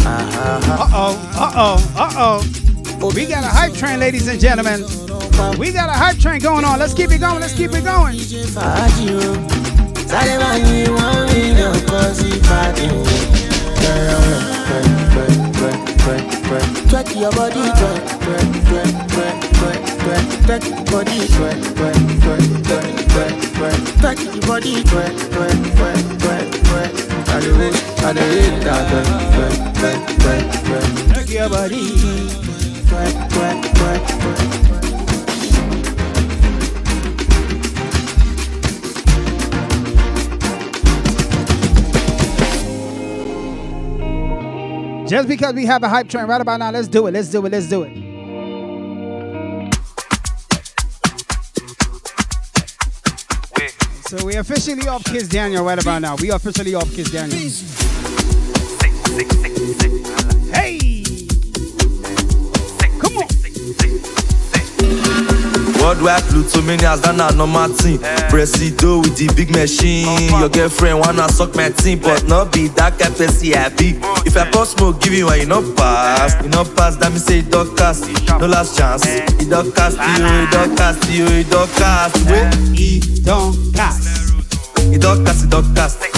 Ah 0.07 0.23
ah 0.33 0.61
ah. 0.65 0.79
Uh 0.79 0.91
oh, 0.95 1.15
uh 1.35 1.53
oh, 1.57 1.79
uh 1.97 2.13
oh. 3.03 3.13
We 3.15 3.27
got 3.27 3.43
a 3.43 3.49
hype 3.49 3.75
train, 3.75 3.99
ladies 3.99 4.29
and 4.29 4.41
gentlemen. 4.41 4.85
We 5.59 5.73
got 5.73 5.89
a 5.89 5.93
hype 5.93 6.19
train 6.19 6.41
going 6.41 6.65
on. 6.65 6.79
Let's 6.79 6.95
keep 6.95 7.11
it 7.11 7.19
going. 7.19 7.41
Let's 7.41 7.55
keep 7.55 7.73
it 7.73 7.85
going. 7.85 8.17
Twerk 16.89 17.11
your 17.21 17.33
body, 17.33 17.61
twerk, 17.61 18.05
twerk, 18.23 18.49
twerk, 18.65 18.93
twerk, 19.09 19.39
twerk, 19.55 19.83
twerk, 19.99 20.25
twerk 20.45 20.65
your 20.69 20.85
body, 20.85 21.19
twerk, 21.27 21.61
twerk, 21.75 22.01
twerk, 22.25 22.47
twerk, 22.65 22.97
twerk, 23.13 23.37
twerk, 23.55 23.81
twerk 23.99 24.21
your 24.25 24.41
body, 24.47 24.75
twerk, 24.85 25.15
twerk, 25.35 25.59
twerk, 25.77 26.03
twerk, 26.19 26.49
twerk. 26.65 26.93
I 27.29 27.41
do 27.41 27.51
it, 27.61 27.75
I 27.99 28.13
do 28.13 28.21
it, 28.21 28.65
that 28.65 28.83
twerk, 28.91 29.11
twerk, 29.35 29.59
twerk, 29.75 30.01
twerk, 30.19 30.47
twerk. 30.65 30.89
Twerk 31.13 31.29
your 31.31 31.49
body. 31.49 31.85
Twerk, 32.89 33.17
twerk, 33.29 33.61
twerk, 33.75 34.03
twerk. 34.07 34.94
Just 45.07 45.29
because 45.29 45.55
we 45.55 45.67
have 45.67 45.83
a 45.83 45.89
hype 45.89 46.09
train 46.09 46.25
right 46.25 46.41
about 46.41 46.61
now, 46.61 46.71
let's 46.71 46.89
do 46.89 47.07
it. 47.07 47.13
Let's 47.13 47.29
do 47.29 47.45
it. 47.45 47.53
Let's 47.53 47.69
do 47.69 47.83
it. 47.83 48.15
So 54.09 54.25
we 54.25 54.37
officially 54.37 54.89
off 54.89 55.05
Kizz 55.05 55.29
Daniel 55.29 55.65
right 55.65 55.81
about 55.81 56.01
now. 56.01 56.17
We 56.17 56.31
officially 56.31 56.75
off 56.75 56.89
Kizz 56.89 57.13
Daniel. 57.13 57.39
Hey! 60.55 61.04
Worldwide 65.85 66.23
Plutomanias, 66.25 67.03
that 67.03 67.15
na 67.15 67.31
normal 67.31 67.69
thing. 67.69 67.99
Presido 68.33 69.03
with 69.03 69.19
the 69.19 69.29
big 69.37 69.51
machine. 69.51 70.31
Your 70.41 70.49
girlfriend 70.49 71.01
wanna 71.01 71.29
suck 71.29 71.55
my 71.55 71.69
team, 71.69 71.99
but 71.99 72.27
not 72.27 72.53
be 72.53 72.69
that 72.69 72.99
kind 72.99 73.15
person 73.15 73.53
I 73.53 73.69
be. 73.69 74.01
If 74.25 74.35
I 74.35 74.51
pour 74.51 74.65
smoke, 74.65 75.03
give 75.03 75.13
you 75.13 75.27
one, 75.27 75.41
you 75.41 75.47
no 75.47 75.61
pass. 75.75 76.43
You 76.43 76.49
no 76.49 76.65
pass, 76.65 76.97
that 76.97 77.13
me 77.13 77.19
say 77.19 77.41
it 77.41 77.51
don't 77.51 77.77
cast. 77.77 78.09
No 78.41 78.47
last 78.47 78.79
chance. 78.79 79.05
It 79.05 79.51
don't 79.51 79.75
cast 79.77 79.99
you, 80.01 80.25
it 80.25 80.51
don't 80.51 80.75
cast 80.75 81.11
you, 81.13 81.27
it 81.27 81.51
don't 81.51 81.71
cast. 81.77 82.17
Wait, 82.33 82.49
it 82.81 83.23
don't 83.23 83.53
cast. 83.75 84.33
It 84.89 85.03
don't 85.03 85.23
cast, 85.23 85.45
it 85.45 85.51
don't 85.51 85.75
cast. 85.75 86.04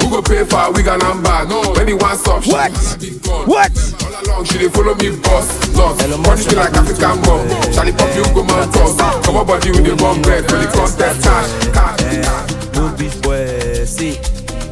Who 0.00 0.10
go 0.10 0.22
pay 0.22 0.44
for 0.44 0.60
a 0.60 0.70
wig 0.70 0.86
and 0.86 1.02
number? 1.02 1.44
No. 1.48 1.72
When 1.74 1.88
he 1.88 1.94
wants 1.94 2.26
up, 2.28 2.42
she 2.42 2.52
What? 2.52 2.72
big. 3.00 3.14
What? 3.46 3.72
All 4.02 4.14
along, 4.24 4.44
she 4.46 4.58
dey 4.58 4.68
follow 4.68 4.94
me 4.94 5.10
boss. 5.20 5.48
Nuts. 5.76 6.02
Punch 6.26 6.46
me 6.48 6.54
like 6.56 6.74
African 6.74 7.20
mom. 7.26 7.46
Charlie 7.72 7.92
pop 7.92 8.14
you 8.14 8.24
go 8.34 8.42
man 8.44 8.70
toss. 8.72 8.96
Come 9.24 9.36
on, 9.36 9.46
body 9.46 9.70
with 9.70 9.84
the 9.84 9.96
bomb 9.96 10.22
bread. 10.22 10.44
For 10.48 10.56
the 10.56 10.66
contest, 10.66 11.22
cash, 11.22 11.50
cash, 11.72 12.00
cash. 12.24 12.74
No 12.74 12.88
beach 12.96 13.20
boy, 13.22 13.84
see, 13.84 14.18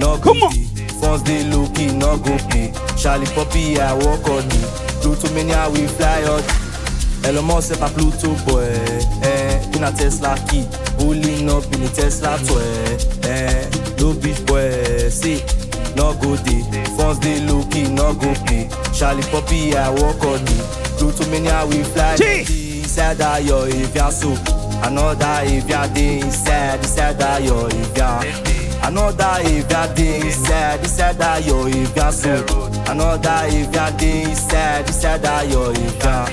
no 0.00 0.18
Come 0.18 0.42
on. 0.42 0.52
Phones 1.00 1.22
they 1.24 1.44
low 1.50 1.68
key, 1.74 1.92
no 1.92 2.16
go 2.18 2.36
pay. 2.48 2.72
Charlie 2.96 3.26
Poppy, 3.34 3.78
I 3.78 3.92
walk 3.92 4.26
on 4.28 4.44
you. 4.50 4.66
Pluto 5.02 5.28
mania, 5.34 5.68
we 5.70 5.86
fly 5.86 6.22
out. 6.24 6.42
Elon 7.24 7.42
Musk, 7.44 7.68
c'est 7.68 7.78
pas 7.80 7.90
Pluto 7.90 8.28
boy. 8.46 8.64
Eh, 9.22 9.60
in 9.76 9.84
a 9.84 9.92
Tesla 9.92 10.34
key, 10.48 10.64
pulling 10.98 11.50
up 11.50 11.64
in 11.74 11.82
a 11.82 11.88
Tesla 11.88 12.38
toy. 12.46 12.62
Eh, 13.28 13.68
no 13.98 14.12
beach 14.14 14.44
boy 14.46 14.70
say 15.10 15.42
no 15.96 16.14
go 16.14 16.36
dey. 16.44 16.62
Funds 16.96 17.18
dey 17.20 17.40
low 17.46 17.64
key 17.70 17.88
no 17.88 18.14
go 18.14 18.34
pay. 18.46 18.68
Charlie 18.92 19.22
Poppy 19.30 19.76
I 19.76 19.90
work 19.90 20.22
on 20.24 20.40
it 20.42 20.98
do 20.98 21.12
too 21.12 21.28
many 21.30 21.48
I 21.48 21.64
will 21.64 21.84
fly 21.84 22.16
inside 22.20 23.18
that 23.18 23.44
your 23.44 23.66
avia 23.66 24.10
so 24.10 24.30
another 24.86 25.24
avia 25.26 25.88
dey 25.94 26.20
inside 26.20 26.78
inside 26.80 27.18
that 27.18 27.42
your 27.42 27.66
avia. 27.66 28.20
Another 28.82 29.24
avia 29.24 29.92
dey 29.94 30.20
inside 30.20 30.80
inside 30.80 31.16
that 31.18 31.44
your 31.46 31.68
avia 31.68 32.12
so 32.12 32.70
another 32.90 33.28
avia 33.28 33.92
dey 33.98 34.22
inside 34.24 34.86
inside 34.86 35.22
that 35.22 35.48
your 35.48 35.70
avia 35.70 36.26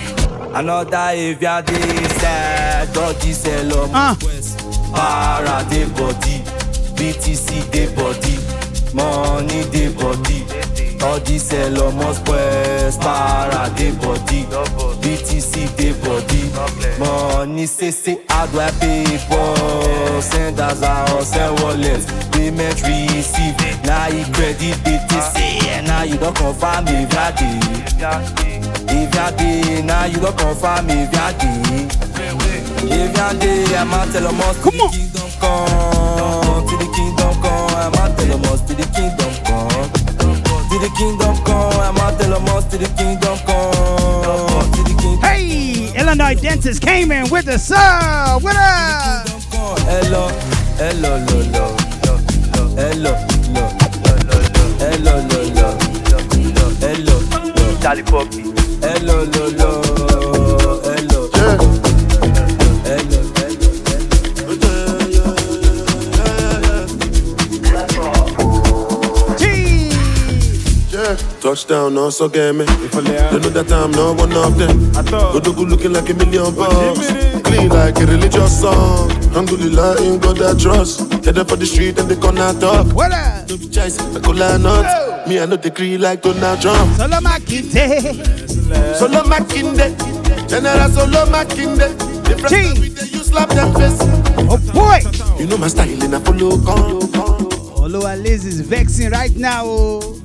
another 0.55 0.97
avia 0.97 1.61
dey 1.65 1.97
inside 2.03 2.93
dodgy 2.93 3.33
cell 3.33 3.73
of 3.83 4.23
west 4.23 4.59
ah. 4.93 5.33
para 5.35 5.69
dey 5.69 5.85
body. 5.97 6.43
BTC 7.03 7.69
dey 7.71 7.87
body, 7.95 8.37
money 8.93 9.63
dey 9.71 9.89
body. 9.91 10.39
All 11.03 11.19
these 11.19 11.51
Elomos 11.51 12.23
Quest, 12.23 13.01
para 13.01 13.69
dey 13.75 13.91
body. 13.91 14.45
BTC 15.03 15.75
dey 15.75 15.91
body, 15.99 16.47
money 16.97 17.65
say 17.65 17.91
say 17.91 18.21
how 18.29 18.45
do 18.45 18.57
I 18.61 18.71
pay 18.79 19.03
for? 19.27 20.21
Send 20.21 20.57
as 20.61 20.81
I 20.81 21.11
or 21.13 21.23
send 21.25 21.59
wallet, 21.59 22.07
payment 22.31 22.81
receive. 22.83 23.57
Now 23.83 24.07
e 24.07 24.19
you 24.19 24.25
credit 24.31 24.75
BTC, 24.85 25.83
Now 25.85 26.03
you 26.03 26.15
don't 26.17 26.33
confirm 26.37 26.85
if 26.87 27.11
ya 27.13 27.31
dey. 27.31 27.59
If 28.95 29.13
ya 29.13 29.29
dey, 29.31 29.81
now 29.81 30.05
you 30.05 30.19
don't 30.21 30.37
confirm 30.37 30.89
if 30.89 31.11
ya 31.11 31.31
dey. 31.33 32.42
If 32.85 33.15
you're 33.15 33.33
day, 33.39 33.75
I'm 33.75 33.93
out 33.93 34.11
tell 34.11 34.23
them 34.23 34.39
us 34.41 34.57
to 34.57 34.69
the 34.71 34.87
kingdom 34.91 35.29
come, 35.39 36.67
to 36.67 36.75
the 36.77 36.87
kingdom 36.95 37.33
come. 37.41 37.69
I'm 37.75 37.93
out 37.95 38.17
tell 38.17 38.27
them 38.27 38.43
us 38.51 38.61
to 38.61 38.73
the 38.73 38.85
kingdom 38.95 39.33
come, 39.45 39.89
to 40.69 40.75
the 40.79 40.89
kingdom 40.97 41.35
come. 41.45 41.79
I'm 41.79 41.97
out 41.97 42.19
tell 42.19 42.31
them 42.31 42.47
us 42.55 42.65
to 42.71 42.77
the 42.77 42.87
kingdom 42.97 43.37
come, 43.45 44.71
the 44.71 44.95
kingdom. 45.01 45.21
Hey, 45.21 45.91
Illinois 45.95 46.35
dentist 46.35 46.81
came 46.81 47.11
in 47.11 47.29
with 47.29 47.45
the 47.45 47.57
sub. 47.57 48.43
What 48.43 48.55
up? 48.55 49.27
Hello, 49.85 50.29
hello, 50.77 51.17
lo, 51.27 51.37
lo, 51.53 51.65
lo, 52.05 52.13
lo, 52.55 52.63
hello, 52.75 53.13
lo, 53.53 53.65
lo, 54.03 54.15
lo, 54.27 54.37
lo, 54.55 54.65
hello, 54.79 55.15
lo, 55.29 55.39
lo, 55.53 55.67
lo, 56.09 56.65
hello, 56.81 57.15
lo, 57.29 57.79
Charlie 57.81 58.03
Poppy, 58.03 58.43
hello, 58.81 59.23
lo, 59.25 59.43
lo, 59.49 59.81
hello, 59.81 60.12
Touchdown, 71.43 71.97
also 71.97 72.29
get 72.29 72.55
me. 72.55 72.63
They 72.63 73.37
know 73.37 73.51
that 73.51 73.69
I'm 73.69 73.91
not 73.91 74.15
one 74.15 74.31
of 74.31 74.57
them. 74.57 74.79
Godogu 75.35 75.67
looking 75.67 75.91
like 75.91 76.09
a 76.09 76.13
million 76.13 76.55
bucks. 76.55 77.11
Clean 77.43 77.67
like 77.67 77.99
a 77.99 78.05
religious 78.05 78.61
song. 78.61 79.11
Alhamdulillah, 79.35 80.01
in 80.07 80.19
God 80.19 80.41
I 80.41 80.57
trust. 80.57 81.11
Headed 81.25 81.49
for 81.49 81.57
the 81.57 81.65
street 81.65 81.99
and 81.99 82.07
they 82.07 82.15
gonna 82.15 82.57
talk. 82.57 82.87
Up? 82.87 83.49
No 83.49 83.57
be 83.57 83.67
choice, 83.67 83.99
I 83.99 84.21
go 84.21 84.31
line 84.31 84.65
up. 84.65 85.27
Me, 85.27 85.37
I 85.37 85.45
know 85.45 85.57
the 85.57 85.69
green 85.69 85.99
like 85.99 86.21
Donald 86.21 86.61
Trump. 86.61 86.95
Solo 86.95 87.19
Makinde. 87.19 88.95
Solo 88.95 89.23
Makinde. 89.27 89.91
General 90.47 90.89
Solo 90.91 91.25
Makinde. 91.27 91.91
Different 92.23 92.79
with 92.79 92.95
the 92.95 93.05
you 93.11 93.21
slap 93.21 93.49
them 93.49 93.73
face. 93.75 93.99
Oh 94.47 94.55
boy. 94.71 95.03
You 95.37 95.47
know 95.47 95.57
my 95.57 95.67
style 95.67 96.03
and 96.03 96.15
I 96.15 96.19
follow 96.21 96.55
come. 96.63 97.03
Oloa 97.75 98.15
Liz 98.15 98.45
is 98.45 98.61
vexing 98.61 99.11
right 99.11 99.35
now. 99.35 99.63
Oh. 99.65 100.23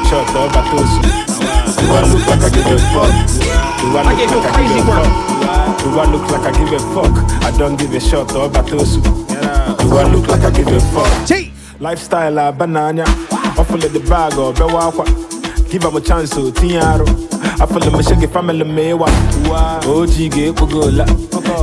Shut 0.08 0.30
up, 0.36 0.52
Batosu. 0.52 1.02
Do 1.76 1.86
I 1.92 2.02
look 2.12 2.28
like 2.28 2.42
I 2.42 2.50
give 2.50 2.66
a 2.66 2.78
fuck? 2.92 3.14
Do 3.80 3.98
I 3.98 4.04
look 4.04 4.44
like 4.44 4.56
I 4.56 4.62
give 4.68 4.88
a 4.88 4.92
fuck? 4.92 5.84
Do 5.84 6.00
I 6.00 6.06
look 6.12 6.32
like 6.32 6.46
I 6.46 6.58
give 6.58 6.74
a 6.74 6.80
fuck? 6.94 7.44
I 7.44 7.58
don't 7.58 7.78
give 7.78 7.94
a 7.94 8.00
shot 8.00 8.36
or 8.36 8.50
Batosu. 8.50 9.04
Do 9.80 9.98
I 9.98 10.12
look 10.12 10.28
like 10.28 10.42
I 10.42 10.52
give 10.52 10.68
a 10.68 10.80
fuck? 10.80 11.80
Lifestyle 11.80 12.40
uh, 12.40 12.50
a 12.50 12.52
banana. 12.52 13.06
Offle 13.56 13.82
the 13.82 14.00
bag 14.10 14.34
oh, 14.36 14.48
or 14.48 14.54
bewakwa 14.54 15.29
give 15.72 15.86
oh, 15.86 15.88
uh, 15.88 15.92
oh, 15.92 15.98
am 15.98 15.98
a 15.98 16.02
chance 16.02 16.32
so 16.36 16.52
tinyaro 16.52 17.06
afọlọ 17.64 17.90
m 17.98 18.02
shege 18.04 18.28
family 18.34 18.64
m 18.66 18.78
ịwa 18.80 19.10
oji 19.96 20.30
ga-ekpogo 20.30 20.80
ola 20.88 21.06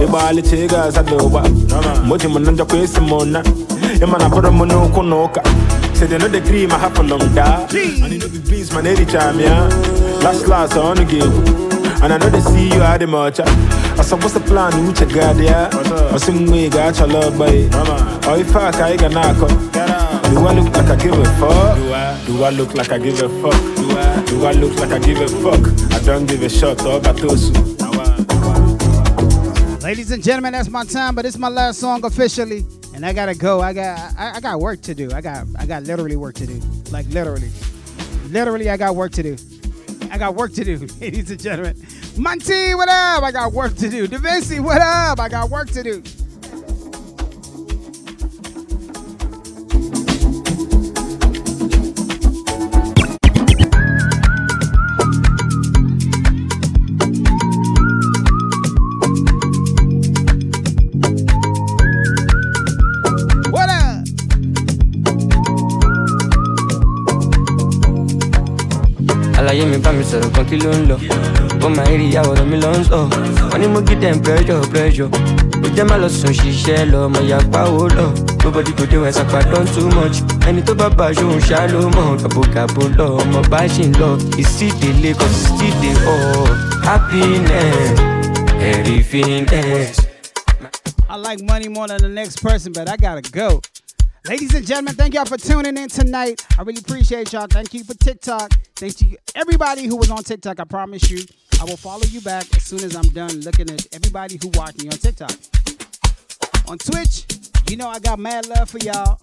ịgbalicha 0.03 0.57
ego 0.65 0.77
azada 0.77 1.17
ụgba 1.17 1.43
moji 2.09 2.27
m 2.29 2.39
na 2.45 2.51
njọkwa 2.53 2.79
esi 2.79 3.01
m 3.01 3.13
na 3.33 3.41
ịma 4.03 4.19
na 4.19 4.29
bụrụ 4.29 4.51
m 4.53 4.61
n'ụkwụ 4.71 5.03
na 5.09 5.17
ụka 5.25 5.43
sede 5.99 6.19
no 6.19 6.29
degree 6.29 6.67
I 6.67 8.09
need 8.09 8.21
to 8.21 8.29
be 8.29 8.39
pleased, 8.39 8.73
my 8.75 8.81
lady 8.81 9.05
charm 9.07 9.41
ya 9.41 9.69
Last 10.23 10.47
las 10.49 10.77
I 10.77 10.81
only 10.81 11.05
gave. 11.05 11.33
and 12.03 12.13
I 12.13 12.19
know 12.19 12.29
they 12.29 12.41
see 12.41 12.67
you 12.75 12.81
had 12.81 13.01
the 13.01 13.07
much. 13.07 13.41
I 13.41 14.03
said, 14.03 14.23
What's 14.23 14.35
the 14.35 14.41
plan? 14.41 14.73
You 14.85 14.93
check 14.93 15.09
God, 15.09 15.39
yeah. 15.39 15.71
I 16.13 16.19
sing 16.19 16.51
me, 16.51 16.69
got 16.69 16.99
your 16.99 17.09
love, 17.09 17.39
boy. 17.39 17.69
Oh, 17.73 18.37
if 18.39 18.55
I 18.55 18.71
can't, 18.73 19.03
I 19.03 19.35
can't. 19.35 19.73
Do 20.31 20.47
I 20.47 20.53
look 20.55 20.77
like 20.77 20.91
I 20.91 20.97
give 20.97 21.19
a 21.19 21.25
fuck? 21.41 22.27
Do 22.27 22.45
I 22.45 22.51
look 22.51 22.75
like 22.75 22.91
I 22.93 22.99
give 22.99 23.21
a 23.23 23.29
fuck? 23.41 23.76
Do 24.25 24.47
I, 24.47 24.53
look 24.53 24.79
like 24.79 24.93
I 24.93 24.99
give 24.99 25.21
a 25.21 25.29
fuck? 25.29 25.93
I 25.93 26.03
don't 26.03 26.25
give 26.25 26.43
a 26.43 26.49
shot 26.49 26.81
or 26.87 27.01
batosu. 27.01 27.53
Ladies 29.83 30.11
and 30.11 30.23
gentlemen, 30.23 30.55
that's 30.55 30.71
my 30.71 30.85
time, 30.85 31.15
but 31.15 31.27
it's 31.27 31.37
my 31.37 31.49
last 31.49 31.79
song 31.81 32.03
officially, 32.05 32.65
and 32.95 33.05
I 33.05 33.13
gotta 33.13 33.35
go. 33.35 33.61
I 33.61 33.75
got 33.75 33.99
I, 34.19 34.33
I 34.37 34.41
got 34.41 34.59
work 34.59 34.81
to 34.83 34.95
do. 34.95 35.11
I 35.13 35.21
got 35.21 35.47
I 35.59 35.67
got 35.67 35.83
literally 35.83 36.17
work 36.17 36.35
to 36.37 36.47
do. 36.47 36.61
Like 36.91 37.07
literally, 37.09 37.51
literally, 38.29 38.71
I 38.71 38.79
got 38.79 38.97
work 38.97 39.13
to 39.13 39.23
do. 39.23 39.37
I 40.11 40.19
got 40.19 40.35
work 40.35 40.53
to 40.55 40.65
do, 40.65 40.79
ladies 41.01 41.31
and 41.31 41.39
gentlemen. 41.39 41.77
Monty, 42.17 42.75
what 42.75 42.89
up? 42.89 43.23
I 43.23 43.31
got 43.31 43.53
work 43.53 43.77
to 43.77 43.89
do. 43.91 44.07
Da 44.07 44.19
Vinci, 44.19 44.61
what 44.61 44.81
up? 44.81 45.21
I 45.21 45.29
got 45.29 45.51
work 45.51 45.69
to 45.71 45.83
do. 45.83 46.03
Ó 71.65 71.69
máa 71.77 71.85
rí 71.99 72.07
ìyàwó 72.13 72.33
mi 72.51 72.57
lọ 72.63 72.71
ń 72.79 72.85
sọ 72.91 72.99
wọ́n 73.51 73.59
ní 73.61 73.67
mo 73.73 73.81
ó 75.65 75.69
jẹ́ 75.77 75.85
lọ 76.03 76.09
sùn 76.19 76.33
ṣiṣẹ́ 76.39 76.91
lọ 76.93 76.99
ọmọ 77.07 77.21
ìyàpá 77.29 77.61
wo 77.75 77.85
lọ 77.99 78.07
nobody 78.45 78.71
go 78.79 78.85
too 79.75 79.89
much. 79.99 80.17
Ẹni 80.49 80.63
tó 80.67 80.73
bá 80.75 80.89
ṣá 81.49 81.67
ló 81.73 81.81
mọ̀ 81.97 82.17
gàbogàbo 82.23 82.83
lọ 82.99 83.07
ọmọ 83.23 83.41
bá 83.51 83.61
ṣì 83.75 83.85
ń 83.91 83.93
lọ 84.01 84.11
sídè 85.57 85.93
ọ̀ 86.13 86.17
happiness. 86.87 87.97
I 91.09 91.17
like 91.17 91.41
money 91.43 91.69
more 91.69 91.89
than 91.89 92.01
the 92.03 92.09
next 92.09 92.43
person, 92.43 92.73
but 92.73 92.89
I 92.89 92.97
gotta 92.97 93.23
go. 93.31 93.61
Ladies 94.29 94.55
and 94.55 94.67
gentlemen, 94.67 94.95
thank 94.97 95.15
y'all 95.15 95.25
for 95.25 95.37
tuning 95.37 95.77
in 95.77 95.89
tonight. 95.89 96.45
I 96.59 96.63
really 96.63 96.81
appreciate 96.81 97.33
y'all. 97.33 97.47
Thank 97.49 97.73
you 97.73 97.85
for 97.85 97.95
TikTok. 97.95 98.51
Thank 98.75 99.01
you 99.01 99.17
everybody 99.37 99.87
who 99.87 99.95
was 99.95 100.11
on 100.11 100.25
TikTok. 100.25 100.59
I 100.59 100.65
promise 100.65 101.09
you, 101.09 101.25
I 101.61 101.65
will 101.65 101.77
follow 101.77 102.03
you 102.07 102.21
back 102.23 102.45
as 102.57 102.65
soon 102.65 102.83
as 102.83 102.97
I'm 102.97 103.09
done 103.11 103.41
looking 103.43 103.71
at 103.71 103.87
everybody 103.95 104.37
who 104.43 104.49
watched 104.55 104.83
me 104.83 104.89
on 104.89 104.99
TikTok. 104.99 105.31
On 106.67 106.77
Twitch, 106.77 107.25
you 107.71 107.77
know 107.77 107.89
I 107.89 108.01
got 108.01 108.19
mad 108.19 108.49
love 108.49 108.69
for 108.69 108.79
y'all. 108.79 109.21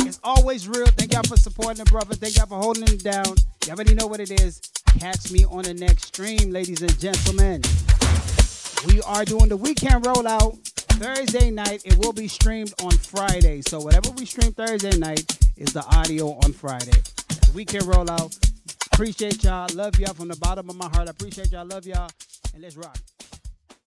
It's 0.00 0.20
always 0.24 0.66
real. 0.66 0.86
Thank 0.86 1.12
y'all 1.12 1.22
for 1.24 1.36
supporting 1.36 1.84
the 1.84 1.90
brother. 1.90 2.14
Thank 2.14 2.38
y'all 2.38 2.46
for 2.46 2.58
holding 2.58 2.84
it 2.84 3.04
down. 3.04 3.26
Y'all 3.66 3.74
already 3.74 3.94
know 3.94 4.06
what 4.06 4.20
it 4.20 4.40
is. 4.40 4.62
Catch 4.98 5.32
me 5.32 5.44
on 5.44 5.64
the 5.64 5.74
next 5.74 6.06
stream, 6.06 6.50
ladies 6.50 6.80
and 6.80 6.98
gentlemen. 6.98 7.60
We 8.86 9.02
are 9.02 9.26
doing 9.26 9.50
the 9.50 9.56
weekend 9.58 10.04
rollout 10.04 10.75
Thursday 10.96 11.50
night. 11.50 11.82
It 11.84 11.96
will 11.98 12.12
be 12.12 12.28
streamed 12.28 12.72
on 12.82 12.90
Friday. 12.90 13.60
So 13.62 13.80
whatever 13.80 14.10
we 14.10 14.24
stream 14.24 14.52
Thursday 14.52 14.96
night 14.98 15.38
is 15.56 15.72
the 15.72 15.84
audio 15.84 16.32
on 16.44 16.52
Friday. 16.52 17.00
The 17.28 17.52
weekend 17.54 17.84
rollout. 17.84 18.36
Appreciate 18.92 19.44
y'all. 19.44 19.68
Love 19.74 19.98
y'all 19.98 20.14
from 20.14 20.28
the 20.28 20.36
bottom 20.36 20.70
of 20.70 20.76
my 20.76 20.88
heart. 20.88 21.08
I 21.08 21.10
appreciate 21.10 21.52
y'all. 21.52 21.66
Love 21.66 21.86
y'all. 21.86 22.10
And 22.54 22.62
let's 22.62 22.76
rock. 22.76 22.96